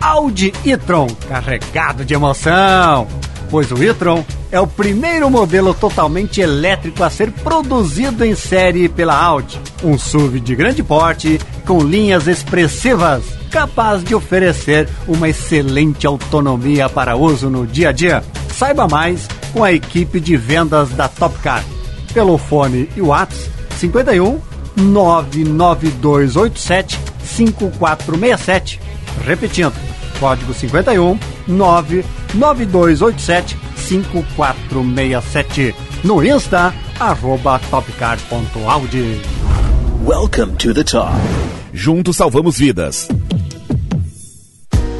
[0.01, 3.07] Audi e-tron, carregado de emoção,
[3.51, 9.15] pois o e-tron é o primeiro modelo totalmente elétrico a ser produzido em série pela
[9.15, 9.61] Audi.
[9.85, 17.15] Um SUV de grande porte com linhas expressivas, capaz de oferecer uma excelente autonomia para
[17.15, 18.25] uso no dia a dia.
[18.55, 21.63] Saiba mais com a equipe de vendas da Top Car.
[22.15, 24.41] Pelo fone e WhatsApp 51
[24.79, 28.81] 99287 5467.
[29.25, 29.73] Repetindo,
[30.19, 35.75] código 51 99287 5467.
[36.05, 39.21] No Insta, arroba topcar.audi.
[40.05, 41.13] Welcome to the top.
[41.75, 43.09] Juntos salvamos vidas.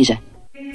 [0.00, 0.29] Marisa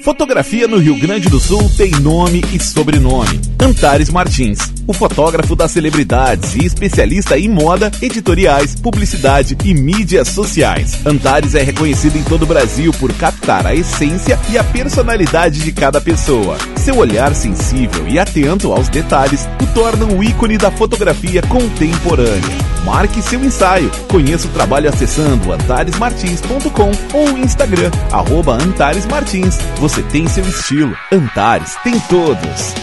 [0.06, 3.40] Fotografia no Rio Grande do Sul tem nome e sobrenome.
[3.60, 11.04] Antares Martins, o fotógrafo das celebridades e especialista em moda, editoriais, publicidade e mídias sociais.
[11.04, 15.72] Antares é reconhecido em todo o Brasil por captar a essência e a personalidade de
[15.72, 16.56] cada pessoa.
[16.76, 22.76] Seu olhar sensível e atento aos detalhes o torna um ícone da fotografia contemporânea.
[22.84, 23.90] Marque seu ensaio.
[24.08, 29.58] Conheça o trabalho acessando antaresmartins.com ou Instagram, arroba Antares Martins.
[29.80, 30.96] Você tem seu estilo.
[31.12, 32.74] Antares tem todos.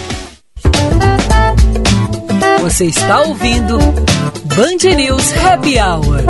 [2.61, 3.77] Você está ouvindo
[4.55, 6.23] Band News Happy Hour.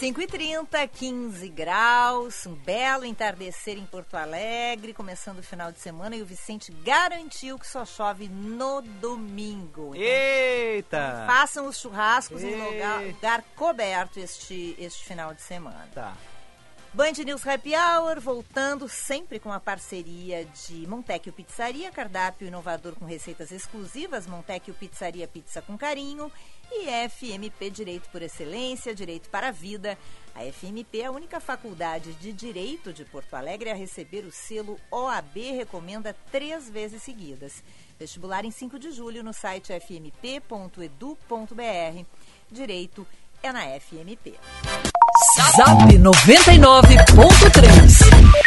[0.00, 6.22] 5h30, 15 graus, um belo entardecer em Porto Alegre, começando o final de semana e
[6.22, 9.94] o Vicente garantiu que só chove no domingo.
[9.94, 11.24] Então, Eita!
[11.26, 12.72] Façam os churrascos em Ei.
[12.72, 15.88] lugar, lugar coberto este, este final de semana.
[15.92, 16.14] Tá.
[16.96, 23.04] Band News Happy Hour, voltando sempre com a parceria de Montecchio Pizzaria, cardápio inovador com
[23.04, 26.32] receitas exclusivas, Montecchio Pizzaria Pizza com Carinho
[26.72, 29.98] e FMP Direito por Excelência, Direito para a Vida.
[30.34, 34.80] A FMP é a única faculdade de Direito de Porto Alegre a receber o selo
[34.90, 37.62] OAB Recomenda três vezes seguidas.
[37.98, 40.46] Vestibular em 5 de julho no site fmp.edu.br.
[42.50, 43.06] Direito
[43.42, 44.38] é na FMP.
[45.56, 48.45] Zap 99.3.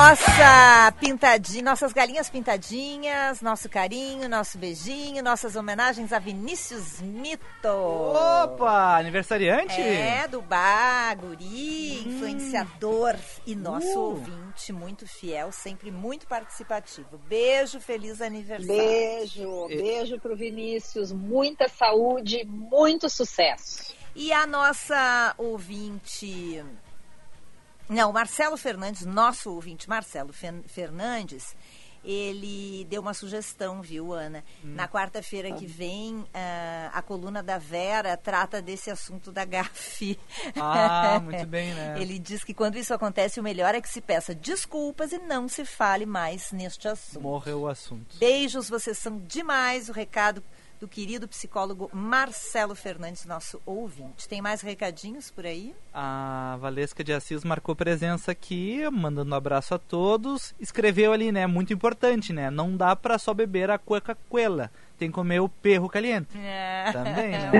[0.00, 7.68] Nossa pintadinha, nossas galinhas pintadinhas, nosso carinho, nosso beijinho, nossas homenagens a Vinícius Mito.
[7.68, 9.78] Opa, aniversariante?
[9.78, 13.14] É, do bar, guri, influenciador
[13.46, 14.08] e nosso Uh.
[14.12, 17.20] ouvinte muito fiel, sempre muito participativo.
[17.28, 18.74] Beijo, feliz aniversário.
[18.74, 23.94] Beijo, beijo pro Vinícius, muita saúde, muito sucesso.
[24.16, 26.64] E a nossa ouvinte.
[27.90, 31.56] Não, Marcelo Fernandes, nosso ouvinte Marcelo Fernandes,
[32.04, 34.44] ele deu uma sugestão, viu, Ana?
[34.62, 40.18] Na quarta-feira que vem, ah, a coluna da Vera trata desse assunto da gafe.
[40.56, 42.00] Ah, muito bem, né?
[42.00, 45.48] Ele diz que quando isso acontece, o melhor é que se peça desculpas e não
[45.48, 47.20] se fale mais neste assunto.
[47.20, 48.16] Morreu o assunto.
[48.18, 49.88] Beijos, vocês são demais.
[49.88, 50.42] O recado
[50.80, 54.26] do querido psicólogo Marcelo Fernandes, nosso ouvinte.
[54.26, 55.74] Tem mais recadinhos por aí?
[55.92, 60.54] A Valesca de Assis marcou presença aqui, mandando um abraço a todos.
[60.58, 61.46] Escreveu ali, né?
[61.46, 62.50] Muito importante, né?
[62.50, 64.70] Não dá pra só beber a Coca-Cola.
[64.98, 66.36] Tem que comer o perro caliente.
[66.38, 66.90] É.
[66.92, 67.52] Também, né?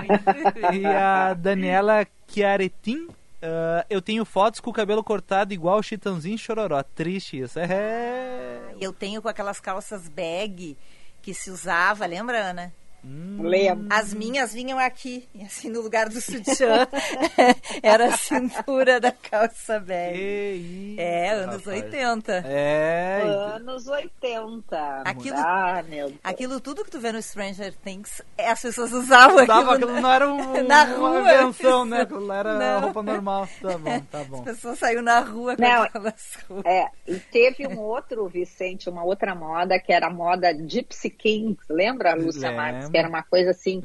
[0.73, 3.09] E a Daniela Chiaretin.
[3.43, 6.83] ah, eu tenho fotos com o cabelo cortado igual o Chitãozinho Chororó.
[6.83, 7.59] Triste isso.
[7.59, 8.75] É.
[8.81, 10.75] Eu tenho com aquelas calças bag
[11.21, 12.73] que se usava, lembra, Ana?
[13.03, 13.87] Lembro.
[13.91, 16.87] As minhas vinham aqui, assim, no lugar do sutiã.
[17.83, 20.97] Era a cintura da calça bag.
[20.99, 21.67] É, anos rapaz.
[21.85, 22.33] 80.
[22.47, 23.23] É.
[23.57, 25.03] Anos 80.
[25.05, 26.21] Aquilo, Ah, meu Deus.
[26.23, 30.01] aquilo tudo que tu vê no Stranger Things, é, as pessoas usavam Usava aquilo, aquilo,
[30.03, 31.21] não era um, na uma rua.
[31.21, 32.03] invenção, né?
[32.03, 32.81] Aquilo era Não.
[32.83, 33.49] roupa normal.
[33.61, 34.43] Tá bom, tá As bom.
[34.43, 36.71] pessoas saíram na rua com Não, aquelas roupas.
[36.73, 41.61] É, e teve um outro, Vicente, uma outra moda, que era a moda Gypsy Kings.
[41.71, 42.51] Lembra, Lúcia.
[42.53, 42.90] Marques?
[42.91, 43.83] Que era uma coisa assim,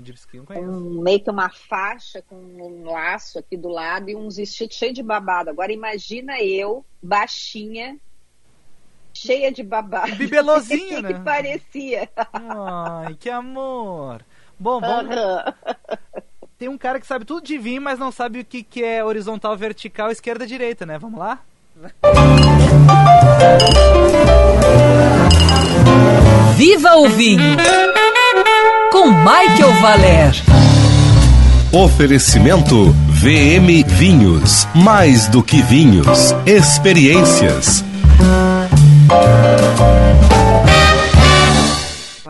[0.58, 4.96] um, meio que uma faixa com um laço aqui do lado e uns vestidos cheios
[4.96, 5.50] de babado.
[5.50, 7.98] Agora imagina eu, baixinha,
[9.14, 10.16] cheia de babado.
[10.16, 11.14] Bibelozinho, que né?
[11.14, 12.10] que parecia.
[12.34, 14.26] Ai, que amor.
[14.60, 15.16] Bom, vamos.
[15.16, 15.54] Aham.
[16.58, 19.04] Tem um cara que sabe tudo de vinho, mas não sabe o que, que é
[19.04, 20.98] horizontal, vertical, esquerda, direita, né?
[20.98, 21.42] Vamos lá?
[26.56, 27.58] Viva o vinho!
[28.96, 30.34] Com Michael Valer.
[31.70, 34.66] Oferecimento VM Vinhos.
[34.74, 36.34] Mais do que vinhos.
[36.46, 37.84] Experiências.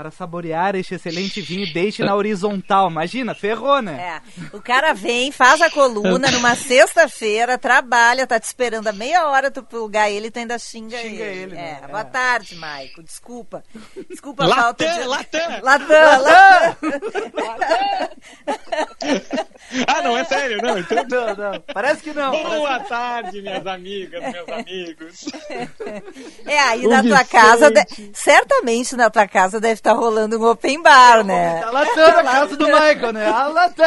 [0.06, 2.92] Para saborear este excelente vinho, deixe na horizontal.
[2.92, 4.22] Imagina, ferrou, né?
[4.22, 4.56] É.
[4.56, 9.50] O cara vem, faz a coluna numa sexta-feira, trabalha, tá te esperando a meia hora
[9.50, 11.42] tu plugar ele, tu ainda xinga, Xinga ele.
[11.42, 11.58] ele, é.
[11.58, 11.80] né?
[11.84, 11.88] É.
[11.88, 13.02] Boa tarde, Maico.
[13.02, 13.64] Desculpa.
[14.08, 15.04] Desculpa a falta de.
[15.06, 15.60] latã.
[15.64, 16.78] Latã, latã.
[19.88, 20.78] Ah, não, é sério, não.
[20.78, 21.04] Então...
[21.10, 21.62] Não, não.
[21.74, 22.32] Parece que não.
[22.32, 25.26] Boa tarde, minhas amigas, meus amigos.
[26.46, 30.46] É, aí O na tua casa, de- certamente na tua casa deve estar rolando um
[30.50, 31.62] open bar, né?
[31.62, 33.28] Tá latando a casa do Michael, né?
[33.28, 33.86] A latã!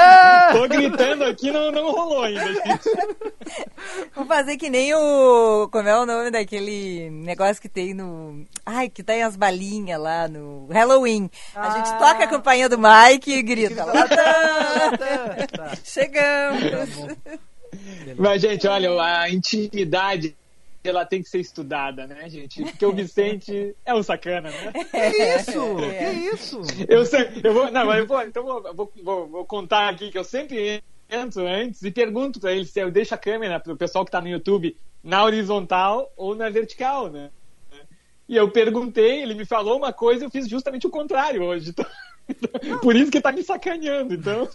[0.52, 2.44] Tô gritando aqui, não, não rolou ainda.
[2.52, 2.80] gente.
[4.14, 5.68] Vou fazer que nem o.
[5.70, 8.44] Como é o nome daquele negócio que tem no.
[8.64, 11.30] Ai, que tem as balinhas lá no Halloween.
[11.54, 11.96] A gente Ah.
[11.98, 13.84] toca a campainha do Mike e grita.
[13.84, 14.24] "Latã!"
[14.80, 15.46] latã.
[15.56, 15.72] Tá.
[15.84, 17.16] Chegamos.
[18.18, 20.34] Mas, gente, olha, a intimidade
[20.88, 22.62] ela tem que ser estudada, né, gente?
[22.62, 24.72] Porque o Vicente é um sacana, né?
[24.72, 25.78] Que isso?
[25.80, 25.98] É.
[25.98, 26.60] Que isso?
[26.88, 30.10] Eu sei, eu vou, não, mas eu vou, então vou, vou, vou, vou contar aqui
[30.10, 33.76] que eu sempre entro antes e pergunto pra ele se eu deixo a câmera pro
[33.76, 37.30] pessoal que tá no YouTube na horizontal ou na vertical, né?
[38.28, 41.70] E eu perguntei, ele me falou uma coisa e eu fiz justamente o contrário hoje.
[41.70, 44.46] Então, por isso que tá me sacaneando, então.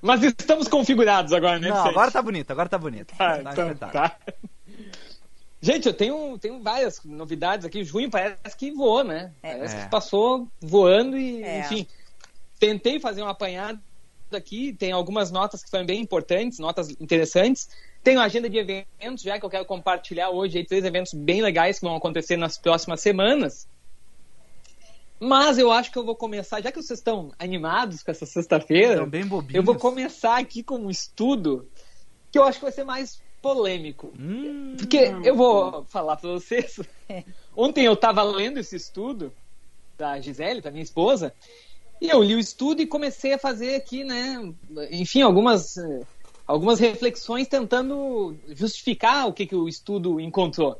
[0.00, 3.12] Mas estamos configurados agora, né, Não, agora tá bonito, agora tá bonito.
[3.18, 4.16] Ah, Tá então, tá.
[5.60, 7.82] Gente, eu tenho, tenho várias novidades aqui.
[7.82, 9.32] Junho parece que voou, né?
[9.42, 9.84] Parece É.
[9.84, 11.60] que passou voando e, É.
[11.60, 11.86] enfim.
[12.60, 13.80] Tentei fazer um apanhado
[14.32, 14.72] aqui.
[14.72, 17.68] Tem algumas notas que foram bem importantes, notas interessantes.
[18.04, 20.58] Tenho agenda de eventos já que eu quero compartilhar hoje.
[20.58, 23.66] Aí, três eventos bem legais que vão acontecer nas próximas semanas.
[25.20, 28.92] Mas eu acho que eu vou começar, já que vocês estão animados com essa sexta-feira,
[28.92, 29.56] Estão bem bobinhos.
[29.56, 31.68] eu vou começar aqui com um estudo
[32.30, 33.20] que eu acho que vai ser mais
[33.54, 34.12] polêmico.
[34.18, 36.78] Hum, Porque eu vou falar para vocês.
[37.56, 39.32] Ontem eu estava lendo esse estudo
[39.96, 41.34] da Gisele, da minha esposa,
[42.00, 44.52] e eu li o estudo e comecei a fazer aqui, né,
[44.90, 45.74] enfim, algumas,
[46.46, 50.78] algumas reflexões tentando justificar o que, que o estudo encontrou.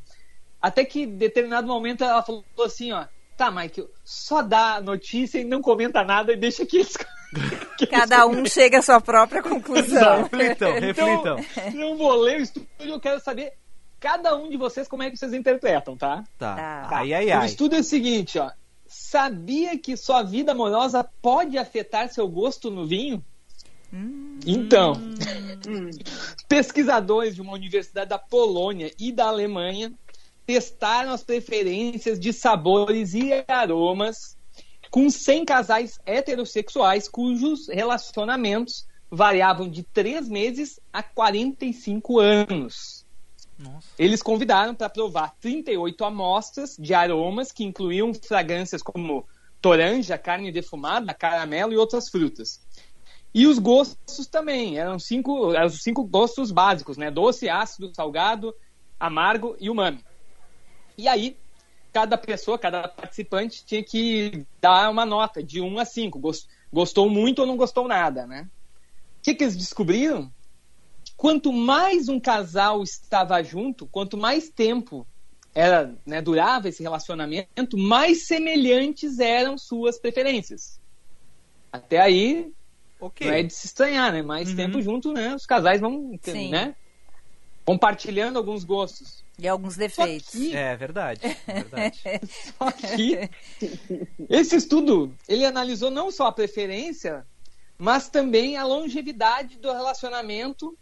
[0.62, 3.07] Até que, em determinado momento, ela falou assim, ó,
[3.37, 6.97] tá, Mike, só dá notícia e não comenta nada e deixa que eles...
[7.91, 10.22] Cada um chega à sua própria conclusão.
[10.22, 11.39] Reflitam, reflitam.
[11.39, 13.53] Então, eu vou ler o estudo eu quero saber
[14.01, 16.24] cada um de vocês como é que vocês interpretam, tá?
[16.39, 16.55] Tá.
[16.57, 16.89] Tá.
[16.91, 17.47] Ai, ai, O ai.
[17.47, 18.51] estudo é o seguinte, ó.
[18.87, 23.22] Sabia que sua vida amorosa pode afetar seu gosto no vinho?
[24.47, 24.95] Então,
[26.49, 29.93] pesquisadores de uma universidade da Polônia e da Alemanha
[30.47, 34.38] testaram as preferências de sabores e aromas
[34.91, 43.07] com 100 casais heterossexuais cujos relacionamentos variavam de 3 meses a 45 anos.
[43.59, 43.89] Nossa.
[43.99, 49.26] Eles convidaram para provar 38 amostras de aromas que incluíam fragrâncias como
[49.61, 52.61] toranja, carne defumada, caramelo e outras frutas.
[53.34, 57.11] E os gostos também, eram cinco, eram os cinco gostos básicos, né?
[57.11, 58.55] Doce, ácido, salgado,
[58.99, 60.05] amargo e umami.
[60.97, 61.36] E aí,
[61.99, 66.16] cada pessoa, cada participante tinha que dar uma nota de 1 a 5.
[66.20, 68.46] Gos- Gostou muito ou não gostou nada, né?
[69.18, 70.30] O que, que eles descobriram?
[71.16, 75.05] Quanto mais um casal estava junto, quanto mais tempo
[75.55, 80.78] era, né, durava esse relacionamento, mais semelhantes eram suas preferências.
[81.72, 82.53] Até aí,
[83.01, 83.26] Ok.
[83.26, 84.22] não é de se estranhar, né?
[84.22, 84.57] Mais Uhum.
[84.57, 85.34] tempo junto, né?
[85.34, 86.51] Os casais vão, Sim.
[86.51, 86.76] né?
[87.69, 89.23] Compartilhando alguns gostos.
[89.39, 90.31] E alguns defeitos.
[90.31, 91.21] que- É verdade.
[91.47, 92.01] é verdade.
[92.59, 93.29] Só que
[94.31, 97.27] esse estudo, ele analisou não só a preferência,
[97.77, 100.75] mas também a longevidade do relacionamento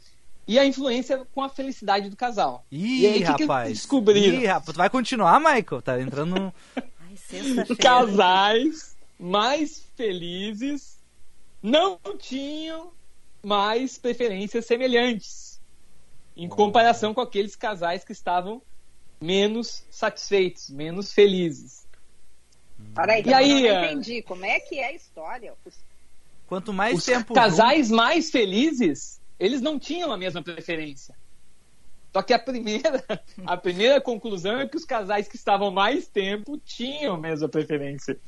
[0.46, 2.64] e a influência com a felicidade do casal.
[2.70, 3.66] Ih, e aí, que rapaz.
[3.66, 4.40] eles descobriram?
[4.40, 4.66] Ih, rapaz.
[4.72, 5.82] Tu vai continuar, Michael?
[5.82, 6.54] Tá entrando no...
[6.76, 7.76] Ai.
[7.82, 10.98] Casais mais felizes
[11.60, 12.92] não tinham
[13.42, 15.45] mais preferências semelhantes
[16.36, 18.60] em comparação com aqueles casais que estavam
[19.20, 21.86] menos satisfeitos, menos felizes.
[22.94, 24.22] Peraí, E aí, eu não entendi.
[24.22, 25.54] Como é que é a história?
[26.46, 31.14] Quanto mais Os tempo casais mais felizes, eles não tinham a mesma preferência.
[32.12, 33.04] Só que a primeira,
[33.46, 38.18] a primeira conclusão é que os casais que estavam mais tempo tinham a mesma preferência.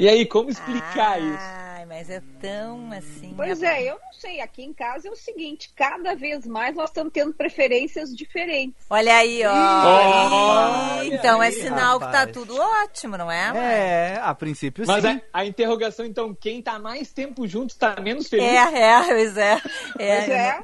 [0.00, 1.36] E aí, como explicar isso?
[1.38, 3.34] Ai, mas é tão assim.
[3.36, 4.40] Pois é, eu não sei.
[4.40, 8.82] Aqui em casa é o seguinte: cada vez mais nós estamos tendo preferências diferentes.
[8.88, 9.52] Olha aí, ó.
[9.52, 12.32] Olha então é aí, sinal que tá rapaz.
[12.32, 14.14] tudo ótimo, não é?
[14.14, 15.20] É, a princípio Mas sim.
[15.34, 18.46] a, a interrogação, então, quem tá mais tempo junto tá menos feliz?
[18.46, 19.52] É, é, pois é.
[19.52, 19.58] é,
[20.16, 20.58] Pois é.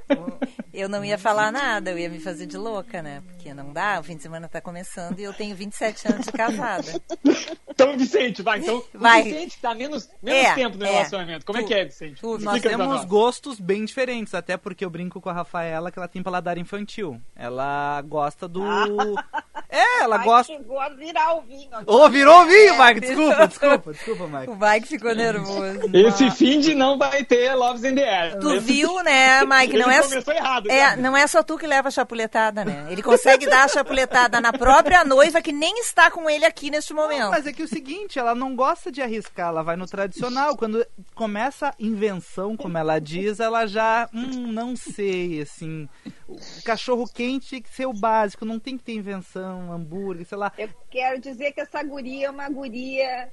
[0.76, 3.22] Eu, não, ia falar nada, eu ia me fazer de louca, né?
[3.26, 6.32] Porque não dá, o fim de semana tá começando e eu tenho 27 anos de
[6.32, 7.00] casada.
[7.76, 8.58] Então, Vicente, vai.
[8.60, 9.20] Então, Vai.
[9.20, 10.90] o Vicente tá menos, menos É, tempo no é.
[10.92, 11.44] relacionamento.
[11.44, 12.20] Como é Tu- que é, Vicente?
[12.22, 13.04] tu- Nós temos nós.
[13.04, 17.20] gostos bem diferentes, até porque eu brinco com a Rafaela que ela tem paladar infantil.
[17.34, 18.62] Ela gosta do.
[19.68, 20.52] É, ela Ai, gosta.
[20.52, 21.68] chegou a virar o vinho.
[21.86, 23.00] Ô, virou vinho, Mike!
[23.00, 24.50] Desculpa, desculpa, desculpa, Mike.
[24.52, 25.80] O Mike ficou nervoso.
[25.92, 28.38] Esse fim de não vai ter Loves in the Air.
[28.38, 29.76] Tu Esse viu, né, Mike?
[29.76, 32.86] Não Ele é, começou errado, é, não é só tu que leva a chapuletada, né?
[32.90, 36.94] Ele consegue dar a chapuletada na própria noiva que nem está com ele aqui neste
[36.94, 37.22] momento.
[37.22, 40.56] Não, mas é que o seguinte, ela não gosta de arriscar, ela vai no tradicional.
[40.56, 45.88] Quando começa a invenção, como ela diz, ela já, hum, não sei, assim.
[46.28, 50.38] O cachorro quente tem que ser o básico, não tem que ter invenção, hambúrguer, sei
[50.38, 50.52] lá.
[50.58, 53.28] Eu quero dizer que essa guria é uma guria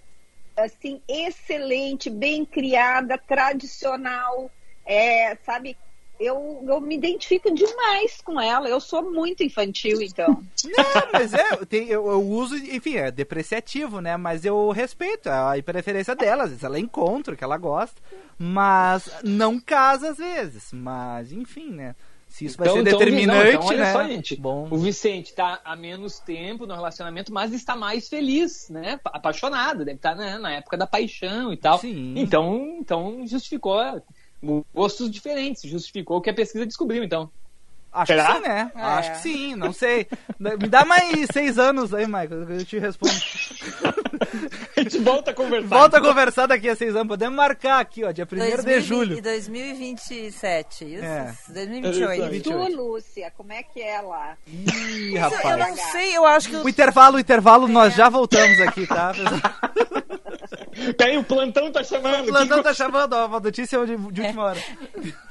[0.55, 4.51] assim excelente, bem criada, tradicional,
[4.85, 5.75] é, sabe?
[6.19, 8.69] Eu, eu me identifico demais com ela.
[8.69, 10.43] Eu sou muito infantil, então.
[10.63, 14.15] Não, mas é, eu, tenho- eu- eu uso, enfim, é depreciativo, né?
[14.15, 17.99] Mas eu respeito a preferência dela, às vezes ela encontra o que ela gosta,
[18.37, 20.71] mas não casa às vezes.
[20.71, 21.95] Mas, enfim, né?
[22.33, 23.93] Se isso vai ser não, determinante, então, olha né?
[23.93, 24.35] só, gente.
[24.35, 24.67] Bom.
[24.71, 28.99] O Vicente tá há menos tempo no relacionamento, mas está mais feliz, né?
[29.03, 31.77] Pa- Apaixonado, deve estar né, na época da paixão e tal.
[31.77, 32.15] Sim.
[32.17, 33.77] Então, então justificou
[34.73, 37.29] gostos diferentes, justificou o que a pesquisa descobriu, então.
[37.91, 38.25] Acho Será?
[38.25, 38.71] que sim, né?
[38.75, 38.81] É.
[38.81, 40.07] Acho que sim, não sei.
[40.39, 43.13] Me dá mais seis anos aí, Michael, que eu te respondo.
[44.77, 45.67] A gente volta a conversar.
[45.67, 47.07] Volta a conversar daqui a seis anos.
[47.07, 49.21] Podemos marcar aqui, ó, dia 1 de 2020 julho.
[49.21, 51.03] 2027, isso?
[51.03, 51.33] É.
[51.49, 52.35] 2028.
[52.35, 54.35] E tu, Lúcia, como é que é lá?
[54.47, 55.57] Ih, Eu rapaz.
[55.59, 56.55] não sei, eu acho que...
[56.57, 57.71] O intervalo, o intervalo, É.
[57.71, 59.11] nós já voltamos aqui, tá?
[60.97, 62.23] Peraí, o plantão tá chamando.
[62.29, 64.59] O plantão tá chamando, ó, uma notícia de, de última hora.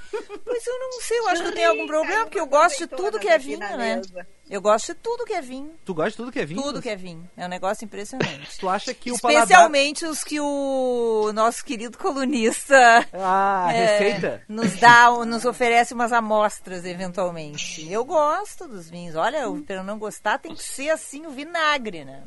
[0.53, 2.87] Pois eu não sei, eu acho que eu tenho algum problema, porque eu gosto de
[2.87, 3.77] tudo que é vinho, né?
[3.77, 4.27] mesa.
[4.51, 5.73] Eu gosto de tudo que é vinho.
[5.83, 6.63] Tu gosta de tudo que é vinho?
[6.63, 7.31] Tudo que é vinho.
[7.39, 8.59] É um negócio impressionante.
[8.59, 9.45] Tu acha que o paladar...
[9.45, 12.77] Especialmente os que o nosso querido colunista
[13.15, 14.43] Ah, é, receita?
[14.47, 17.91] nos dá, nos oferece umas amostras eventualmente.
[17.91, 19.17] Eu gosto dos vinhos.
[19.17, 22.23] Olha, para não gostar tem que ser assim o vinagre, né?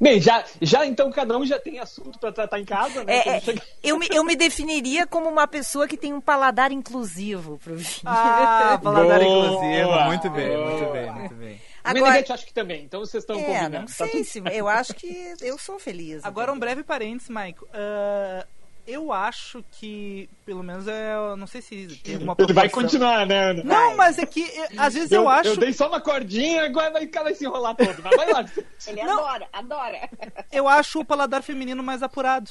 [0.00, 3.18] Bem, já, já então cada um já tem assunto pra tratar em casa, né?
[3.18, 3.42] É, é,
[3.82, 7.88] eu, me, eu me definiria como uma pessoa que tem um paladar inclusivo pro vinho.
[8.04, 9.46] Ah, paladar Boa.
[9.46, 9.90] inclusivo.
[10.06, 10.66] Muito bem, Boa.
[10.70, 11.60] muito bem, muito bem.
[11.84, 12.84] Agora- acho que também.
[12.84, 13.78] Então vocês estão É, combinando.
[13.80, 14.42] não Tá sei tudo- se.
[14.52, 16.24] Eu acho que eu sou feliz.
[16.24, 17.66] Agora um breve parênteses, Maico.
[17.72, 18.46] Ah,
[18.86, 22.82] eu acho que, pelo menos, é, eu não sei se tem alguma Ele vai proporção-
[22.82, 23.52] continuar, né?
[23.62, 25.50] Não, mas é que eh, às vezes eu, acho.
[25.50, 28.02] Eu dei só uma cordinha, agora vai, vai se enrolar todo.
[28.02, 28.44] Mas vai lá.
[28.86, 30.10] Ele adora, adora.
[30.50, 32.50] Eu acho o paladar feminino mais apurado.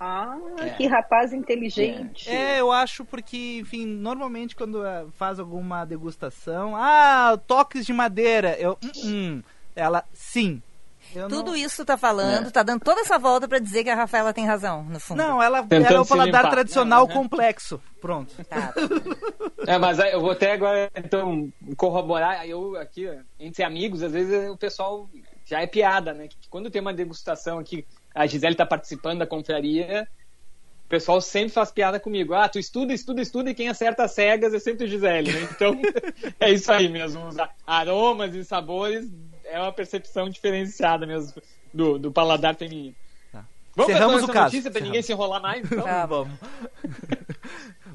[0.00, 0.36] Ah,
[0.76, 2.28] que rapaz inteligente.
[2.30, 8.56] É, eu acho porque, enfim, normalmente quando eh, faz alguma degustação, ah, toques de madeira,
[8.60, 9.42] eu, hum, hum.
[9.74, 10.62] ela, sim.
[11.14, 11.56] Eu Tudo não...
[11.56, 12.50] isso tá falando, É.
[12.50, 15.18] tá dando toda essa volta pra dizer que a Rafaela tem razão, no fundo.
[15.18, 17.14] Não, ela, Tentando ela é o paladar tradicional Não, né?
[17.14, 17.80] complexo.
[18.00, 18.32] Pronto.
[18.44, 18.72] Tá.
[19.66, 22.48] É, mas eu vou até agora, então, corroborar.
[22.48, 25.08] Eu aqui, entre amigos, às vezes o pessoal
[25.44, 26.28] já é piada, né?
[26.28, 30.06] Que quando tem uma degustação aqui, a Gisele tá participando da confraria,
[30.84, 32.34] o pessoal sempre faz piada comigo.
[32.34, 35.48] Ah, tu estuda, estuda, estuda, e quem acerta as cegas é sempre o Gisele, né?
[35.50, 35.78] Então,
[36.40, 37.26] é isso aí mesmo.
[37.26, 37.36] Os
[37.66, 39.10] aromas e sabores
[39.50, 41.40] é uma percepção diferenciada mesmo
[41.72, 42.94] do, do paladar feminino.
[43.76, 44.44] Vamos Encerramos para o caso.
[44.46, 45.64] notícia pra ninguém se enrolar mais?
[45.64, 45.84] Então?
[45.84, 46.04] Tá.
[46.06, 46.36] Vamos.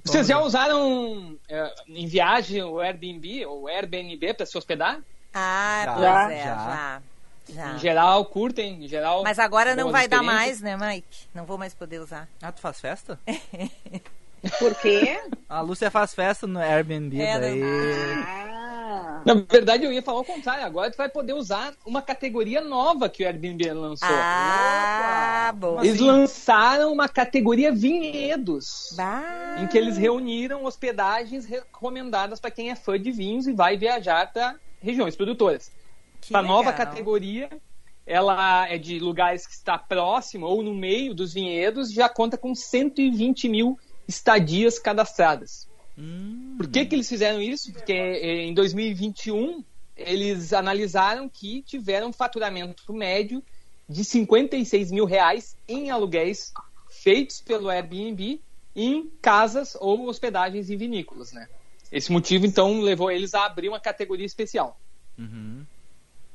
[0.02, 5.02] Vocês já usaram é, em viagem o Airbnb ou Airbnb para se hospedar?
[5.34, 7.02] Ah, Já, pois já, é, já.
[7.50, 7.74] já.
[7.76, 9.24] Em geral, curtem, em geral.
[9.24, 11.28] Mas agora não vai dar mais, né, Mike?
[11.34, 12.30] Não vou mais poder usar.
[12.42, 13.20] Ah, tu faz festa?
[14.60, 15.20] Por quê?
[15.48, 17.62] A Lúcia faz festa no Airbnb, É, daí...
[17.64, 20.66] Ah, Na verdade, eu ia falar o contrário.
[20.66, 24.08] Agora tu vai poder usar uma categoria nova que o Airbnb lançou.
[24.12, 25.80] Ah, bom.
[25.82, 28.94] Eles lançaram uma categoria vinhedos.
[28.98, 29.58] Bah.
[29.60, 34.32] Em que eles reuniram hospedagens recomendadas para quem é fã de vinhos e vai viajar
[34.34, 35.72] para regiões produtoras.
[36.20, 37.50] Que A nova categoria,
[38.06, 42.54] ela é de lugares que está próximo ou no meio dos vinhedos, já conta com
[42.54, 45.68] 120 mil estadias cadastradas.
[45.98, 47.72] Hum, Por que, que eles fizeram isso?
[47.72, 49.64] Porque eh, em 2021
[49.96, 53.44] eles analisaram que tiveram um faturamento médio
[53.88, 56.52] de 56 mil reais em aluguéis
[56.90, 58.42] feitos pelo Airbnb
[58.76, 61.48] em casas ou hospedagens em vinícolas, né?
[61.92, 64.80] Esse motivo, então, levou eles a abrir uma categoria especial.
[65.18, 65.64] uhum.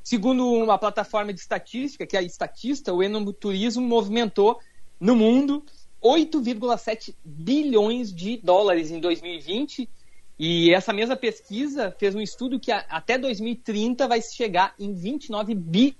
[0.01, 4.57] Segundo uma plataforma de estatística, que é a Estatista, o enoturismo movimentou
[4.99, 5.63] no mundo
[6.01, 9.89] 8,7 bilhões de dólares em 2020.
[10.37, 15.97] E essa mesma pesquisa fez um estudo que até 2030 vai chegar em 29 bi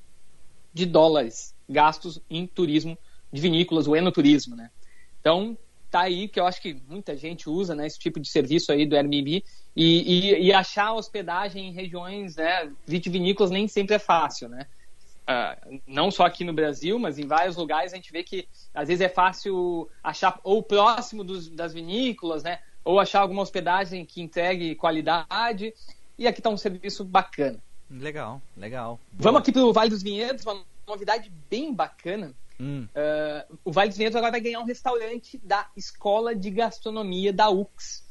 [0.74, 2.97] de dólares gastos em turismo
[3.32, 4.72] de vinícolas, o enoturismo, né?
[5.20, 5.58] Então,
[5.91, 8.86] tá aí que eu acho que muita gente usa, né, esse tipo de serviço aí
[8.86, 9.43] do Airbnb
[9.76, 14.68] e, e, e achar hospedagem em regiões, né, vitivinícolas nem sempre é fácil, né?
[15.32, 15.55] Ah,
[15.86, 18.99] não só aqui no Brasil, mas em vários lugares a gente vê que às vezes
[18.99, 22.57] é fácil achar ou próximo dos, das vinícolas, né?
[22.84, 25.71] Ou achar alguma hospedagem que entregue qualidade.
[26.17, 27.59] E aqui está um serviço bacana.
[27.91, 28.99] Legal, legal.
[29.13, 32.34] Vamos aqui para o Vale dos Vinhedos, uma novidade bem bacana.
[32.59, 32.88] Hum.
[32.95, 37.51] Ah, o Vale dos Vinhedos agora vai ganhar um restaurante da Escola de Gastronomia da
[37.51, 38.03] UX.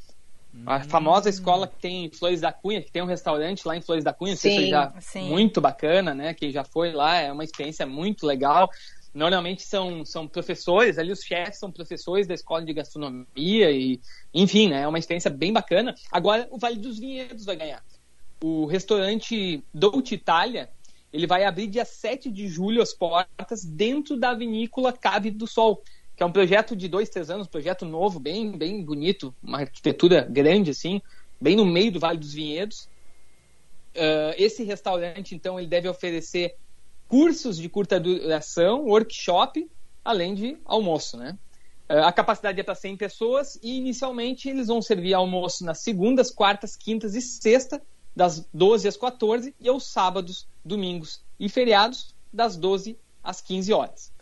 [0.67, 3.81] A famosa escola que tem em Flores da Cunha, que tem um restaurante lá em
[3.81, 5.29] Flores da Cunha, Sim, você já sim.
[5.29, 6.35] muito bacana, né?
[6.35, 8.71] Quem já foi lá, é uma experiência muito legal.
[9.15, 14.01] Normalmente são, são professores, ali os chefes são professores da escola de gastronomia e,
[14.35, 14.83] enfim, né?
[14.83, 15.95] É uma experiência bem bacana.
[16.13, 17.83] Agora o Vale dos Vinhedos vai ganhar.
[18.43, 20.71] O restaurante Dolce Itália,
[21.13, 25.83] ele vai abrir dia 7 de julho as portas dentro da vinícola Cave do Sol,
[26.19, 29.61] que é um projeto de dois, três anos, um projeto novo, bem, bem bonito, uma
[29.61, 31.01] arquitetura grande, assim,
[31.41, 32.89] bem no meio do Vale dos Vinhedos.
[33.97, 36.57] Ah, esse restaurante, então, ele deve oferecer
[37.07, 39.71] cursos de curta duração, workshop,
[40.05, 41.39] além de almoço, né?
[41.89, 46.33] Eh, A capacidade é para 100 pessoas e inicialmente eles vão servir almoço nas segundas,
[46.33, 47.81] quartas, quintas e sexta,
[48.15, 54.18] das 12 às 14 e aos sábados, domingos e feriados, das 12 às 15 horas.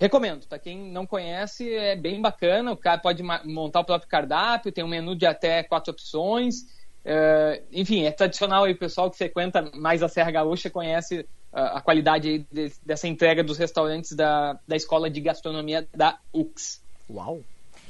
[0.00, 2.72] Recomendo, para quem não conhece, é bem bacana.
[2.72, 6.66] O cara pode montar o próprio cardápio, tem um menu de até quatro opções.
[7.04, 11.78] Eh, enfim, é tradicional aí o pessoal que frequenta mais a Serra Gaúcha conhece ah,
[11.78, 16.80] a qualidade de- dessa entrega dos restaurantes da, da Escola de Gastronomia da UX.
[17.10, 17.40] Uau!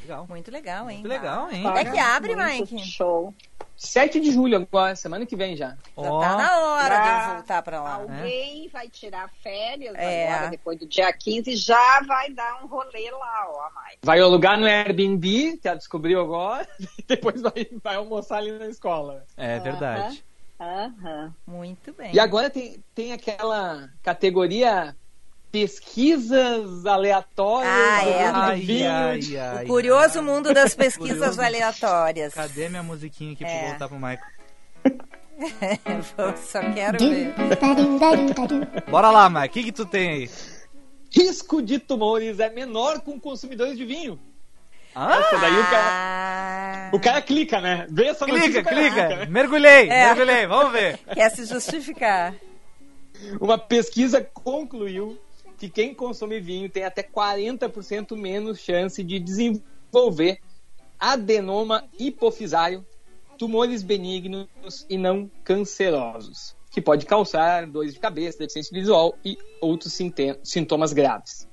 [0.02, 0.26] Legal.
[0.28, 0.98] Muito legal, hein?
[1.00, 1.64] Muito legal, hein?
[1.76, 2.86] É que abre, Muito Mike?
[2.86, 3.34] Show.
[3.78, 5.76] 7 de julho agora, semana que vem já.
[5.96, 7.94] Já tá na hora de Pra eu voltar pra lá.
[7.94, 10.32] Alguém vai tirar férias É.
[10.32, 13.98] agora, depois do dia 15, já vai dar um rolê lá, ó, Mike.
[14.02, 18.66] Vai alugar no Airbnb, que ela descobriu agora, e depois vai, vai almoçar ali na
[18.66, 19.24] escola.
[19.36, 20.24] É verdade.
[20.58, 21.32] Aham.
[21.46, 22.12] Muito bem.
[22.12, 24.96] E agora tem, tem aquela categoria
[25.50, 27.72] pesquisas aleatórias.
[27.72, 28.26] Ah, é.
[28.26, 29.64] Ai, ai, ai.
[29.64, 31.42] O curioso mundo das pesquisas Curioso.
[31.42, 32.34] aleatórias.
[32.34, 33.58] Cadê minha musiquinha aqui É.
[33.58, 34.18] pra voltar pro Michael?
[36.36, 37.34] Só quero ver.
[38.90, 39.46] Bora lá, Mike.
[39.46, 40.30] O que, que tu tem aí?
[41.10, 44.18] Risco de tumores é menor com consumidores de vinho.
[44.94, 47.86] Ah, Essa daí o cara, Ah, o cara clica, né?
[47.90, 49.08] Vê essa clica, clica.
[49.08, 49.26] né?
[49.26, 50.06] Mergulhei, É.
[50.06, 50.46] mergulhei.
[50.46, 50.98] Vamos ver.
[51.14, 52.34] quer se justificar.
[53.40, 55.18] Uma pesquisa concluiu
[55.58, 60.38] que quem consome vinho tem até 40% menos chance de desenvolver
[60.98, 62.86] adenoma hipofisário,
[63.36, 64.48] tumores benignos
[64.88, 69.98] e não cancerosos, que pode causar dores de cabeça, deficiência visual e outros
[70.44, 71.48] sintomas graves.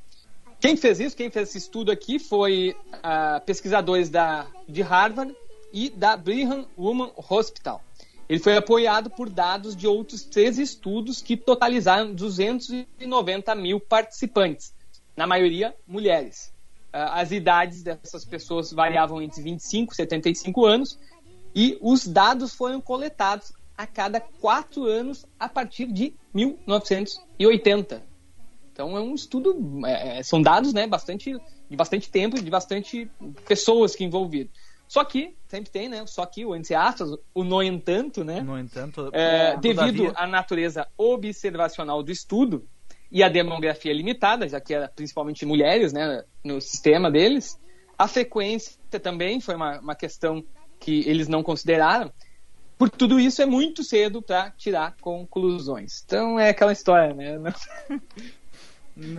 [0.60, 5.36] Quem fez isso, quem fez esse estudo aqui foi ah, pesquisadores da, de Harvard
[5.74, 7.84] e da Brigham Women Hospital.
[8.28, 14.74] Ele foi apoiado por dados de outros três estudos que totalizaram 290 mil participantes,
[15.16, 16.52] na maioria mulheres.
[16.92, 21.00] Ah, As idades dessas pessoas variavam entre 25 e 75 anos
[21.54, 28.04] e os dados foram coletados a cada quatro anos a partir de 1980.
[28.72, 31.38] Então é um estudo, é, são dados né, bastante,
[31.70, 33.10] de bastante tempo, de bastante
[33.48, 34.52] pessoas que envolvidas.
[34.88, 36.06] Só que, sempre tem, né?
[36.06, 38.42] Só que, o entre aspas, o no entanto, né?
[38.42, 42.68] No entanto, É, devido todavia- à natureza observacional do estudo
[43.12, 47.60] e à demografia limitada, já que era principalmente mulheres né, no sistema deles,
[47.98, 50.44] a frequência também foi uma, uma questão
[50.80, 52.12] que eles não consideraram.
[52.78, 56.04] Por tudo isso, é muito cedo para tirar conclusões.
[56.06, 57.38] Então, é aquela história, né?
[57.40, 57.54] Não.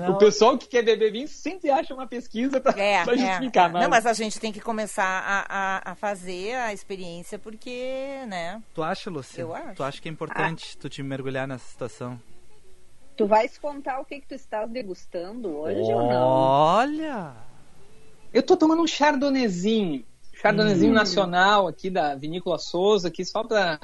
[0.08, 3.68] O pessoal que quer beber vinho sempre acha uma pesquisa para É, justificar.
[3.68, 3.72] é.
[3.72, 3.82] Mas...
[3.82, 8.62] Não, mas a gente tem que começar a, a, a fazer a experiência porque, né?
[8.74, 9.42] Tu acha, Lucia?
[9.42, 9.74] Eu acho.
[9.74, 12.18] Tu acha que é importante tu te mergulhar nessa situação?
[13.18, 16.26] Tu vais contar o que, que tu estás degustando hoje ou não?
[16.26, 17.32] Olha!
[18.32, 20.04] Eu tô tomando um chardonnayzinho.
[20.34, 20.94] Chardonnayzinho Hum.
[20.94, 23.78] nacional aqui da Vinícola Souza, aqui só pra,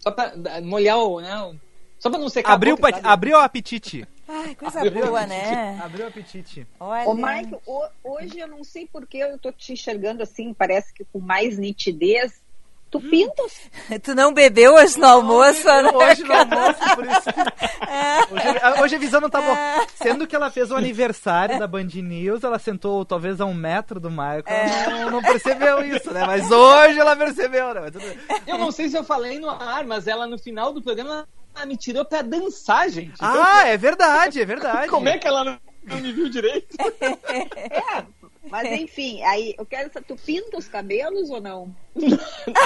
[0.00, 1.54] só pra molhar o, né, o-
[1.98, 3.08] Só pra não secar Abriu, a boca, pa- sabe?
[3.08, 4.06] abriu o apetite.
[4.28, 5.80] Ai, coisa Abriu boa, né?
[5.82, 6.66] Abriu o apetite.
[6.78, 7.08] Olha.
[7.08, 11.04] Ô, Mike, ho- hoje eu não sei porque eu tô te enxergando assim, parece que
[11.04, 12.46] com mais nitidez.
[12.90, 13.10] Tu Hum.
[13.10, 13.60] pintas?
[14.02, 15.90] Tu não bebeu hoje no almoço, né?
[15.92, 17.28] Hoje no almoço, por isso.
[18.32, 19.56] Hoje, a- hoje a visão não tá boa.
[19.94, 23.98] Sendo que ela fez o aniversário da Band News, ela sentou talvez a um metro
[24.00, 24.42] do Michael.
[24.46, 26.24] Ela não, não percebeu isso, né?
[26.26, 27.80] Mas hoje ela percebeu, né?
[27.80, 28.18] Mas tudo bem.
[28.46, 31.26] Eu não sei se eu falei no ar, mas ela no final do programa
[31.66, 33.14] me tirou pra dançar, gente.
[33.14, 34.88] Então, Ah, é verdade, é verdade.
[34.88, 36.76] Como é que ela não, não me viu direito?
[37.28, 41.74] É, mas enfim, aí eu quero saber, tu pinta os cabelos ou não?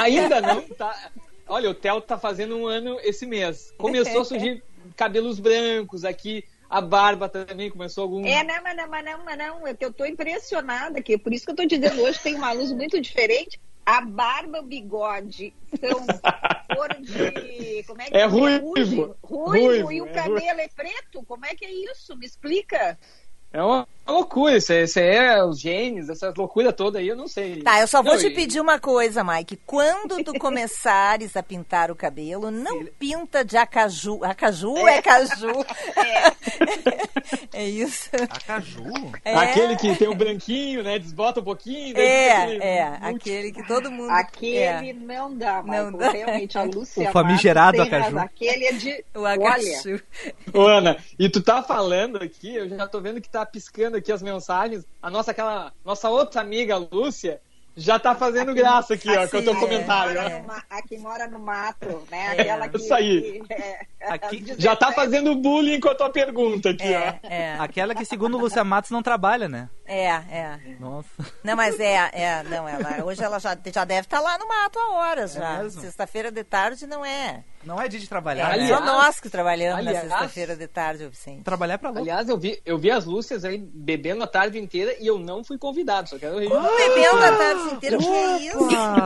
[0.01, 1.11] Ainda não, tá?
[1.49, 3.74] Olha, o Theo tá fazendo um ano esse mês.
[3.76, 4.62] Começou a surgir
[4.97, 8.24] cabelos brancos aqui, a barba também começou algum.
[8.24, 11.32] É, não, mas não, mas não, mas não, é que eu tô impressionada aqui, por
[11.32, 13.61] isso que eu tô dizendo hoje tem uma luz muito diferente.
[13.85, 16.07] A barba, o bigode são
[16.74, 17.83] cor de.
[17.85, 18.24] Como é que É é?
[18.26, 18.70] ruivo.
[18.70, 21.24] Ruivo, Ruivo, e o é cabelo é preto?
[21.24, 22.16] Como é que é isso?
[22.16, 22.99] Me explica.
[23.53, 27.16] É uma, uma loucura, isso é, isso é os genes, essa loucura toda aí, eu
[27.16, 27.62] não sei.
[27.62, 29.61] Tá, eu só vou Não, te e- pedir uma coisa, Mike.
[29.64, 34.24] Quando tu começares a pintar o cabelo, não pinta de acaju.
[34.24, 35.53] Acaju é, caju.
[37.53, 38.11] É, isso.
[38.14, 38.82] Acaju?
[39.24, 39.34] É.
[39.34, 40.98] Aquele que tem o branquinho, né?
[40.98, 41.90] Desbota um pouquinho.
[41.90, 42.98] aquele É, é.
[43.00, 44.11] Aquele que todo mundo.
[44.11, 44.92] Aquele é.
[44.92, 45.90] não dá, Michael.
[45.90, 46.11] Não dá.
[46.11, 48.05] Realmente, a Lúcia O famigerado acaju.
[48.05, 48.20] razão.
[48.20, 49.05] Aquele é de.
[49.14, 50.03] O Olha, acaju.
[50.53, 54.12] Ô, Ana, e tu tá falando aqui, eu já tô vendo que tá piscando aqui
[54.12, 54.84] as mensagens.
[55.03, 57.40] A nossa, aquela, nossa outra amiga, Lúcia,
[57.74, 60.45] já tá fazendo graça aqui, ó, com o teu Assim, comentário.
[60.47, 62.36] ma- a que mora no mato, né?
[62.36, 62.76] É, Aquela que.
[62.76, 63.43] isso aí.
[63.49, 64.95] que- é, Aqui- Já tá 17.
[64.95, 67.26] fazendo bullying com a tua pergunta aqui, É, ó.
[67.26, 67.57] é.
[67.59, 69.70] Aquela que, segundo Lúcia Matos, não trabalha, né?
[69.93, 70.59] É, é.
[70.80, 71.09] Nossa.
[71.45, 74.78] Não, mas é, é, não, ela, hoje ela já, já deve estar lá no mato
[74.78, 75.70] há horas É já.
[75.70, 77.45] Sexta-feira de tarde não é.
[77.64, 78.68] Não é dia de trabalhar, É né?
[78.68, 81.43] só nós que trabalhamos aliás- na sexta-feira de tarde, Vicente.
[81.45, 82.03] Trabalhar pra louco.
[82.03, 85.45] Aliás, eu vi, eu vi as Lúcias aí bebendo a tarde inteira e eu não
[85.45, 86.49] fui convidado, só quero rir.
[86.49, 88.59] Bebendo a tarde inteira, que é isso?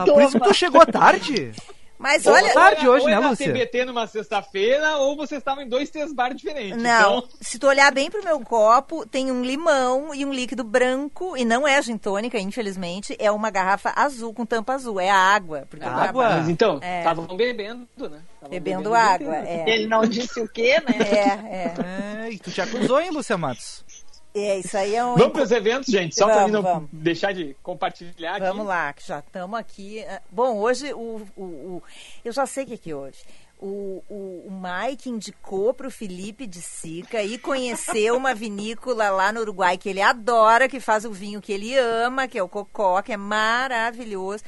[0.05, 1.51] Por isso que tu chegou tarde.
[1.97, 2.53] Mas Ou- olha.
[2.53, 3.45] tarde hoje, ou né, era Lúcia?
[3.51, 6.81] TBT numa sexta-feira, ou vocês estavam em dois, três bares diferentes.
[6.81, 10.63] Não, Então, se tu olhar bem pro meu copo, tem um limão e um líquido
[10.63, 15.09] branco, e não é gin tônica, infelizmente, é uma garrafa azul com tampa azul, é
[15.09, 15.65] a água.
[15.69, 16.29] Porque eu Água?
[16.29, 16.99] mas então, É.
[16.99, 18.19] estavam bebendo, né?
[18.39, 19.63] Tavam Bebendo o água, é.
[19.67, 20.95] Ele não disse o quê, né?
[20.99, 22.25] É, é.
[22.27, 23.83] É, e tu te acusou, hein, Lúcia Matos?
[24.35, 25.15] É, isso aí é um.
[25.15, 26.89] Vamos para os eventos, gente, só para não vamos.
[26.91, 28.45] deixar de compartilhar aqui.
[28.45, 30.03] Vamos lá, que já estamos aqui.
[30.07, 31.83] Ah, Bom, hoje o, o, o-
[32.23, 33.19] eu já sei o que que hoje.
[33.59, 39.31] O, o, o Mike indicou para o Felipe de Sica ir conhecer uma vinícola lá
[39.31, 42.47] no Uruguai que ele adora, que faz o vinho que ele ama, que é o
[42.47, 44.43] Cocó, que é maravilhoso,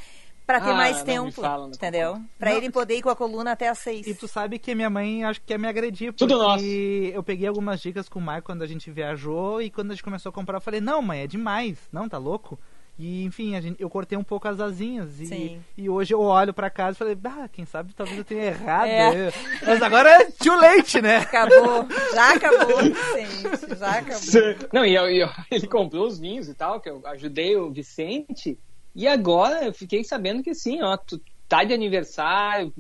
[0.50, 2.20] para ter Ah, mais tempo, entendeu?
[2.40, 2.58] Para Não.
[2.58, 4.08] ele poder ir com a coluna até às seis.
[4.08, 6.12] E tu sabe que minha mãe acho que quer me agredir.
[6.12, 6.66] Porque Tudo nosso.
[6.66, 10.04] eu peguei algumas dicas com o Maicon quando a gente viajou e quando a gente
[10.04, 11.78] começou a comprar, eu falei, não, mãe, é demais.
[11.92, 12.58] Não, tá louco?
[12.98, 15.22] E, enfim, a gente, eu cortei um pouco as asinhas.
[15.22, 15.62] E, Sim.
[15.78, 18.88] e hoje eu olho pra casa e falei, ah, quem sabe talvez eu tenha errado.
[18.90, 19.32] É.
[19.68, 21.18] Mas agora é too late, né?
[21.18, 24.68] Acabou, já acabou, Vicente, já acabou.
[24.74, 27.70] Não, e eu- e eu- ele comprou os vinhos e tal, que eu ajudei o
[27.72, 28.58] Vicente.
[28.96, 32.74] E agora eu fiquei sabendo que sim, ó, tu tá de aniversário,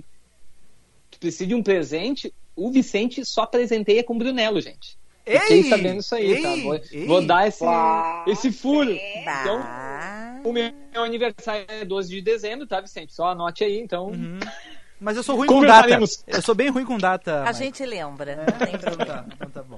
[1.09, 2.33] tu precisa de um presente.
[2.55, 4.97] O Vicente só presenteia com Brunello, gente.
[5.25, 5.69] Fiquei Ei!
[5.69, 6.55] sabendo isso aí, tá?
[6.55, 6.63] Ei!
[6.63, 7.05] Vou, Ei!
[7.05, 8.25] vou dar esse, Uau!
[8.27, 8.91] esse furo.
[8.91, 9.21] É.
[9.41, 9.61] Então,
[10.43, 13.13] o meu aniversário é 12 de dezembro, tá, Vicente?
[13.13, 14.07] Só anote aí, então.
[14.07, 14.39] Uhum.
[14.99, 15.97] Mas eu sou ruim com data.
[16.27, 17.41] Eu sou bem ruim com data.
[17.41, 17.59] A Maicon.
[17.59, 19.05] gente lembra, não tem Então problema.
[19.05, 19.77] tá, então tá bom.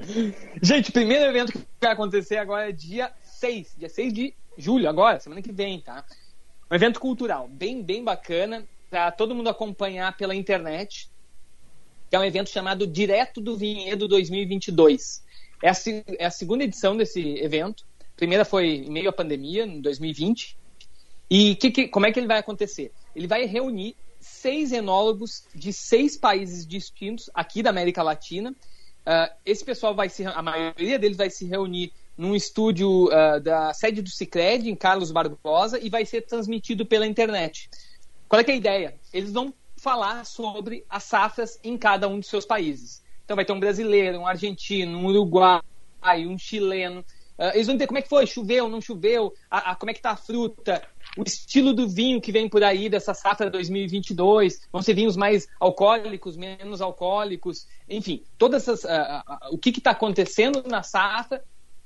[0.63, 4.89] Gente, o primeiro evento que vai acontecer agora é dia 6, dia 6 de julho,
[4.89, 6.03] agora, semana que vem, tá?
[6.71, 11.09] Um evento cultural, bem, bem bacana, pra todo mundo acompanhar pela internet.
[12.09, 15.21] Que é um evento chamado Direto do Vinhedo 2022.
[15.61, 15.73] É a,
[16.17, 17.85] é a segunda edição desse evento.
[17.99, 20.57] A primeira foi em meio à pandemia, em 2020.
[21.29, 22.91] E que, que- como é que ele vai acontecer?
[23.13, 28.55] Ele vai reunir seis enólogos de seis países distintos aqui da América Latina.
[29.05, 33.73] Ah, esse pessoal vai se, a maioria deles vai se reunir num estúdio ah, da
[33.73, 37.69] sede do Cicred, em Carlos Barbosa, e vai ser transmitido pela internet.
[38.27, 38.95] Qual é, é a ideia?
[39.11, 43.01] Eles vão falar sobre as safras em cada um dos seus países.
[43.25, 45.61] Então vai ter um brasileiro, um argentino, um uruguai,
[46.27, 47.03] um chileno.
[47.37, 49.93] Ah, eles vão dizer como é que foi, choveu, não choveu, a- a- como é
[49.93, 50.81] que está a fruta,
[51.17, 54.59] o estilo do vinho que vem por aí dessa safra 2022.
[54.71, 59.91] Vão ser vinhos mais alcoólicos, menos alcoólicos, enfim, todas essas, ah, ah, o que está
[59.91, 61.41] acontecendo na safra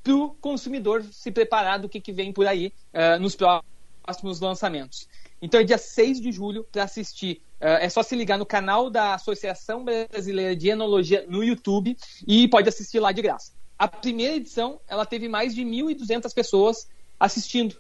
[0.06, 5.10] para o consumidor se preparar do que, que vem por aí ah, nos próximos lançamentos.
[5.42, 7.42] Então é dia 6 de julho para assistir.
[7.60, 11.98] Ah, é só se ligar no canal da Associação Brasileira de Enologia no YouTube
[12.28, 13.52] e pode assistir lá de graça.
[13.80, 16.88] A primeira edição ela teve mais de 1.200 pessoas
[17.20, 17.76] assistindo.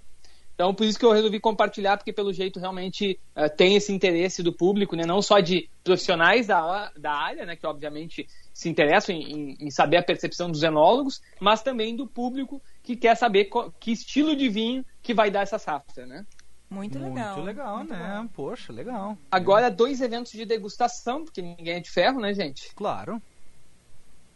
[0.55, 4.41] Então, por isso que eu resolvi compartilhar, porque pelo jeito realmente eh, tem esse interesse
[4.41, 5.05] do público, né?
[5.05, 7.57] não só de profissionais da, da área, né?
[7.57, 12.07] que obviamente se interessam em, em- em saber a percepção dos enólogos, mas também do
[12.07, 16.05] público que quer saber co- que estilo de vinho que vai dar essa safra.
[16.05, 16.25] Né?
[16.69, 17.35] Muito legal.
[17.35, 18.29] Muito legal, né?
[18.33, 19.17] Poxa, legal.
[19.29, 22.73] Agora, dois eventos de degustação, porque ninguém é de ferro, né, gente?
[22.75, 23.21] Claro.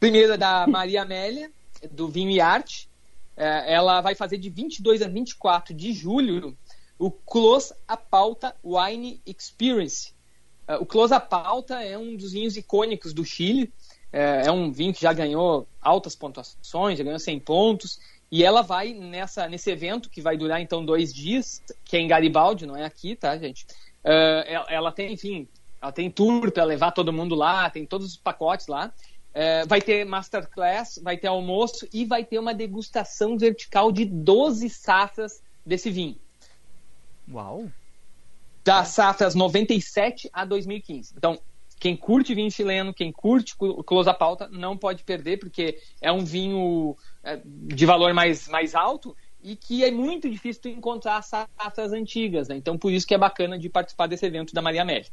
[0.02, 1.50] Primeiro é da Maria Amélia,
[1.92, 2.89] do Vinho e Arte.
[3.40, 6.58] É, ela vai fazer de 22 a 24 de julho
[6.98, 10.14] o Close a Pauta Wine Experience.
[10.68, 13.72] É, o Close a Pauta é um dos vinhos icônicos do Chile.
[14.12, 18.02] É, é um vinho que já ganhou altas pontuações, já ganhou 100 pontos.
[18.30, 22.08] E ela vai nessa, nesse evento, que vai durar então dois dias, que é em
[22.10, 23.66] Garibaldi, não é aqui, tá, gente?
[24.04, 25.48] É, ela, ela tem, enfim,
[25.82, 28.94] ela tem tour para levar todo mundo lá, tem todos os pacotes lá.
[29.34, 34.70] É, vai ter masterclass, vai ter almoço e vai ter uma degustação vertical de 12
[34.70, 36.18] safras desse vinho.
[37.32, 37.70] Uau.
[38.64, 41.14] Das safras 97 a 2015.
[41.16, 41.40] Então,
[41.80, 46.26] quem curte vinho chileno, quem curte Close a Pauta, não pode perder, porque é um
[46.26, 52.50] vinho é, de valor mais, mais alto e que é muito difícil encontrar safras antigas.
[52.50, 52.58] Né?
[52.58, 55.12] Então, por isso que é bacana de participar desse evento da Maria Média.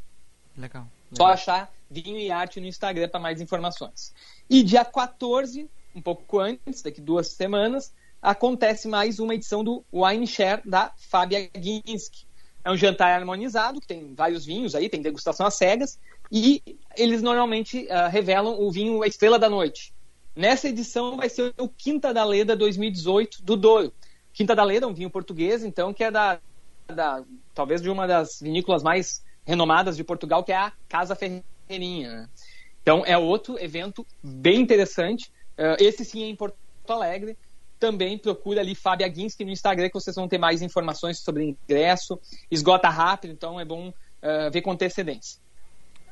[0.56, 0.86] Legal.
[1.12, 4.12] Só achar Vinho e Arte no Instagram para mais informações.
[4.48, 10.26] E dia 14, um pouco antes, daqui duas semanas, acontece mais uma edição do Wine
[10.26, 12.26] Share da Fábia Ginsky.
[12.64, 15.98] É um jantar harmonizado, que tem vários vinhos aí, tem degustação às cegas,
[16.30, 16.60] e
[16.96, 19.94] eles normalmente ah, revelam o vinho A Estrela da Noite.
[20.34, 23.92] Nessa edição vai ser o Quinta da Leda 2018 do Douro,
[24.32, 26.38] Quinta da Leda, um vinho português, então, que é da,
[26.88, 27.22] da
[27.54, 31.14] talvez de uma das vinícolas mais renomadas de Portugal, que é a Casa
[31.66, 32.10] Ferreirinha.
[32.12, 32.28] né?
[32.82, 35.30] Então, é outro evento bem interessante.
[35.58, 36.56] Eh, esse sim é em Porto
[36.88, 37.36] Alegre.
[37.78, 42.18] Também procura ali Fábio Aguinski no Instagram, que vocês vão ter mais informações sobre ingresso.
[42.50, 43.92] Esgota rápido, então é bom
[44.22, 45.38] eh, ver com antecedência.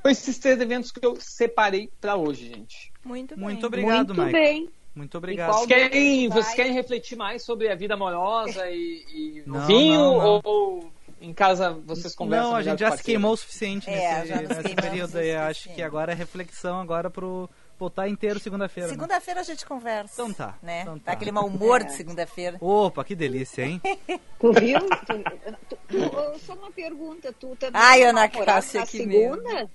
[0.00, 2.92] Então, esses três eventos que eu separei para hoje, gente.
[3.04, 3.44] Muito bem.
[3.44, 4.32] Muito obrigado, Muito Mike.
[4.32, 4.70] bem.
[4.94, 5.52] Muito obrigado.
[5.52, 9.98] Vocês querem, vocês querem refletir mais sobre a vida amorosa e, e Não, vinho?
[9.98, 10.26] não, não.
[10.26, 10.92] Ou, ou
[11.24, 12.50] em casa vocês conversam?
[12.50, 15.34] Não, a gente já se queimou o suficiente É, nesse, nesse período aí.
[15.34, 17.48] Acho que agora é reflexão agora pro
[17.78, 18.88] voltar inteiro segunda-feira.
[18.88, 18.94] né?
[18.94, 20.14] Segunda-feira a gente conversa.
[20.22, 20.82] Então tá, Né?
[20.82, 21.12] então Tá tá.
[21.12, 21.84] aquele mau humor É.
[21.84, 22.56] de segunda-feira.
[22.60, 23.80] Opa, que delícia, hein?
[24.38, 24.78] Tu viu?
[24.80, 25.24] Tu,
[25.68, 29.70] tu, tu- só uma pergunta, tu também Ai, é Ana Cássia, na que segunda?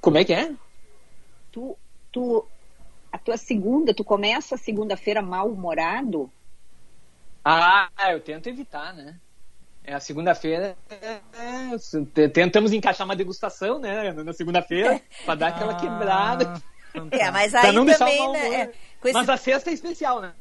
[0.00, 0.52] Como é que é?
[1.52, 1.76] Tu,
[2.12, 2.46] tu,
[3.12, 6.30] a tua segunda, tu começa a segunda-feira mal-humorado?
[7.44, 9.18] Ah, eu tento evitar, né?
[9.88, 10.76] É a segunda-feira.
[10.90, 11.20] é,
[12.22, 14.12] é, tentamos encaixar uma degustação, né?
[14.12, 16.60] Na segunda-feira, pra dar aquela quebrada.
[17.12, 18.54] É, mas aí também, né?
[18.62, 18.66] é,
[19.00, 20.32] com esse, Mas a sexta é especial, né?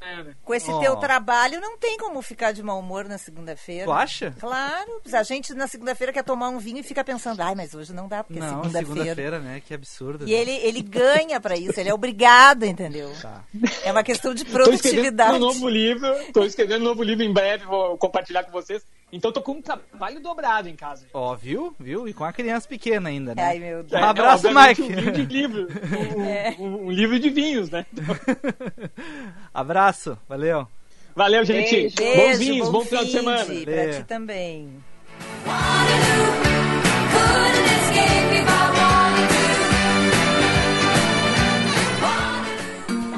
[0.44, 0.80] com esse Oh.
[0.80, 3.84] teu trabalho, não tem como ficar de mau humor na segunda-feira.
[3.86, 4.34] Tu acha?
[4.40, 5.02] Claro.
[5.14, 8.08] A gente na segunda-feira quer tomar um vinho e fica pensando, ai, mas hoje não
[8.08, 8.88] dá, porque é Não, segunda-feira.
[8.88, 9.62] segunda-feira, né?
[9.66, 10.28] Que absurdo.
[10.28, 13.12] E ele, ele ganha pra isso, ele é obrigado, entendeu?
[13.22, 13.44] Tá.
[13.84, 15.36] É uma questão de Tô escrevendo produtividade.
[15.36, 18.84] um novo livro, tô escrevendo um novo livro em breve, vou compartilhar com vocês.
[19.12, 21.06] Então tô com um trabalho dobrado em casa.
[21.14, 21.74] Ó, viu?
[21.80, 22.08] Viu?
[22.10, 23.42] E com a criança pequena ainda, né?
[23.42, 24.02] Ai, meu Deus.
[24.02, 24.94] Um abraço, obviamente, Mike.
[24.94, 25.68] Um, vinho de livro,
[26.18, 26.56] um, É.
[26.60, 27.86] um- um livro de vinhos, né?
[29.54, 30.68] Abraço, valeu.
[31.16, 31.72] Valeu, gente.
[31.72, 31.96] Beijo.
[31.96, 33.46] Bons Beijo, vinhos, bom final de semana.
[33.46, 33.94] Pra Valeu.
[33.94, 34.70] ti também.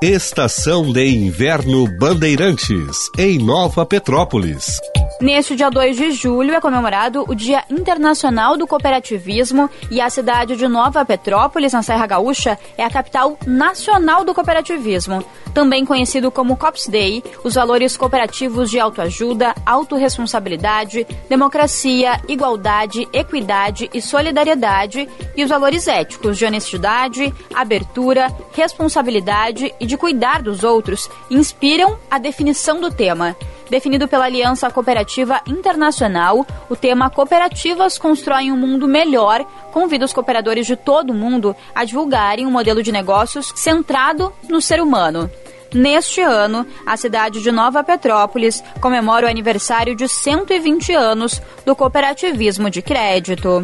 [0.00, 4.78] Estação de Inverno Bandeirantes, em Nova Petrópolis.
[5.20, 10.54] Neste dia 2 de julho é comemorado o Dia Internacional do Cooperativismo e a cidade
[10.54, 15.24] de Nova Petrópolis, na Serra Gaúcha, é a capital nacional do cooperativismo.
[15.52, 24.00] Também conhecido como Cops Day, os valores cooperativos de autoajuda, autorresponsabilidade, democracia, igualdade, equidade e
[24.00, 31.98] solidariedade e os valores éticos de honestidade, abertura, responsabilidade e de cuidar dos outros inspiram
[32.08, 33.36] a definição do tema.
[33.70, 40.66] Definido pela Aliança Cooperativa Internacional, o tema Cooperativas constroem um mundo melhor convida os cooperadores
[40.66, 45.30] de todo o mundo a divulgarem um modelo de negócios centrado no ser humano.
[45.72, 52.70] Neste ano, a cidade de Nova Petrópolis comemora o aniversário de 120 anos do cooperativismo
[52.70, 53.60] de crédito.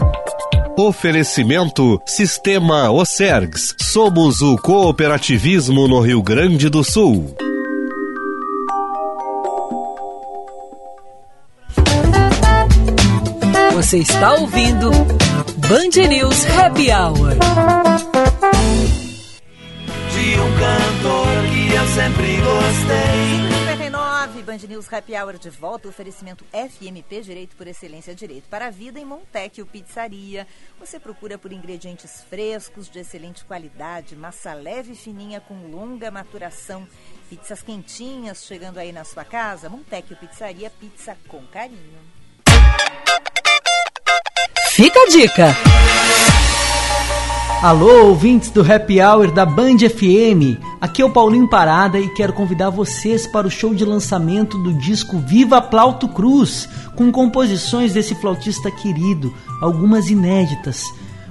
[0.76, 3.74] Oferecimento Sistema Ocergs.
[3.80, 7.34] Somos o cooperativismo no Rio Grande do Sul.
[13.74, 14.88] Você está ouvindo
[15.68, 17.34] Band News Happy Hour.
[20.12, 23.72] De um cantor que eu sempre gostei.
[23.72, 25.88] 59, Band News Happy Hour de volta.
[25.88, 30.46] Oferecimento FMP Direito por Excelência Direito para a Vida em Montecchio Pizzaria.
[30.78, 36.86] Você procura por ingredientes frescos, de excelente qualidade, massa leve e fininha com longa maturação.
[37.28, 39.68] Pizzas quentinhas chegando aí na sua casa.
[39.68, 42.23] Montecchio Pizzaria, pizza com carinho.
[44.74, 45.56] Fica a dica.
[47.62, 50.60] Alô, ouvintes do Happy Hour da Band FM.
[50.80, 54.74] Aqui é o Paulinho Parada e quero convidar vocês para o show de lançamento do
[54.74, 60.82] disco Viva Plauto Cruz, com composições desse flautista querido, algumas inéditas.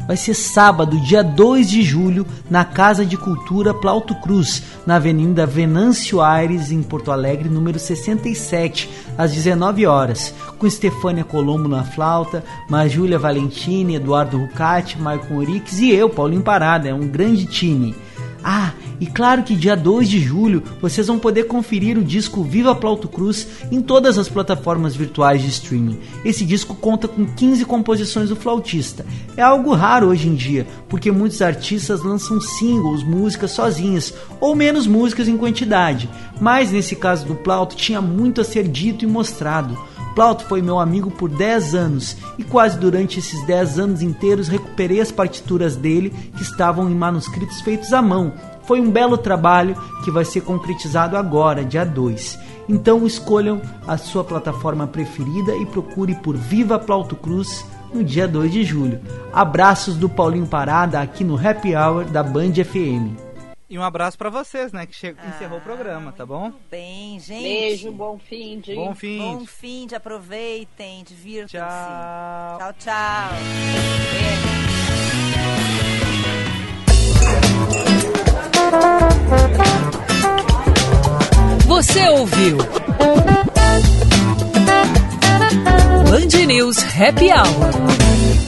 [0.06, 5.46] Vai ser sábado, dia 2 de julho, na Casa de Cultura Plauto Cruz, na Avenida
[5.46, 12.44] Venâncio Aires, em Porto Alegre, número 67, às 19 horas, com Estefânia Colombo na flauta,
[12.70, 16.90] Majúlia Valentini, Eduardo Rucati, Maicon Orix e eu, Paulinho Parada.
[16.90, 17.96] É um grande time.
[18.44, 22.76] Ah, E claro que dia 2 de julho vocês vão poder conferir o disco Viva
[22.76, 26.00] Plauto Cruz em todas as plataformas virtuais de streaming.
[26.24, 29.06] Esse disco conta com 15 composições do flautista.
[29.36, 34.88] É algo raro hoje em dia, porque muitos artistas lançam singles, músicas sozinhas, ou menos
[34.88, 36.10] músicas em quantidade.
[36.40, 39.78] Mas nesse caso do Plauto tinha muito a ser dito e mostrado.
[40.16, 45.02] Plauto foi meu amigo por 10 anos e quase durante esses 10 anos inteiros recuperei
[45.02, 48.34] as partituras dele que estavam em manuscritos feitos à mão.
[48.64, 52.40] Foi um belo trabalho que vai ser concretizado agora, dia 2.
[52.70, 58.52] Então escolham a sua plataforma preferida e procure por Viva Plauto Cruz no dia 2
[58.52, 59.02] de julho.
[59.34, 63.23] Abraços do Paulinho Parada aqui no Happy Hour da Band FM.
[63.74, 64.86] E um abraço pra vocês, né?
[64.86, 65.16] Que che...
[65.30, 66.54] encerrou o programa, tá bom?
[66.70, 67.42] Bem, gente.
[67.42, 68.76] Beijo, bom fim de.
[68.76, 69.18] Bom fim.
[69.18, 71.58] Bom fim de aproveitem, divirtam-se.
[71.58, 72.60] Tchau.
[72.60, 73.30] Tchau, tchau.
[81.66, 82.58] Você ouviu?
[86.12, 88.44] Band News Happy Hour.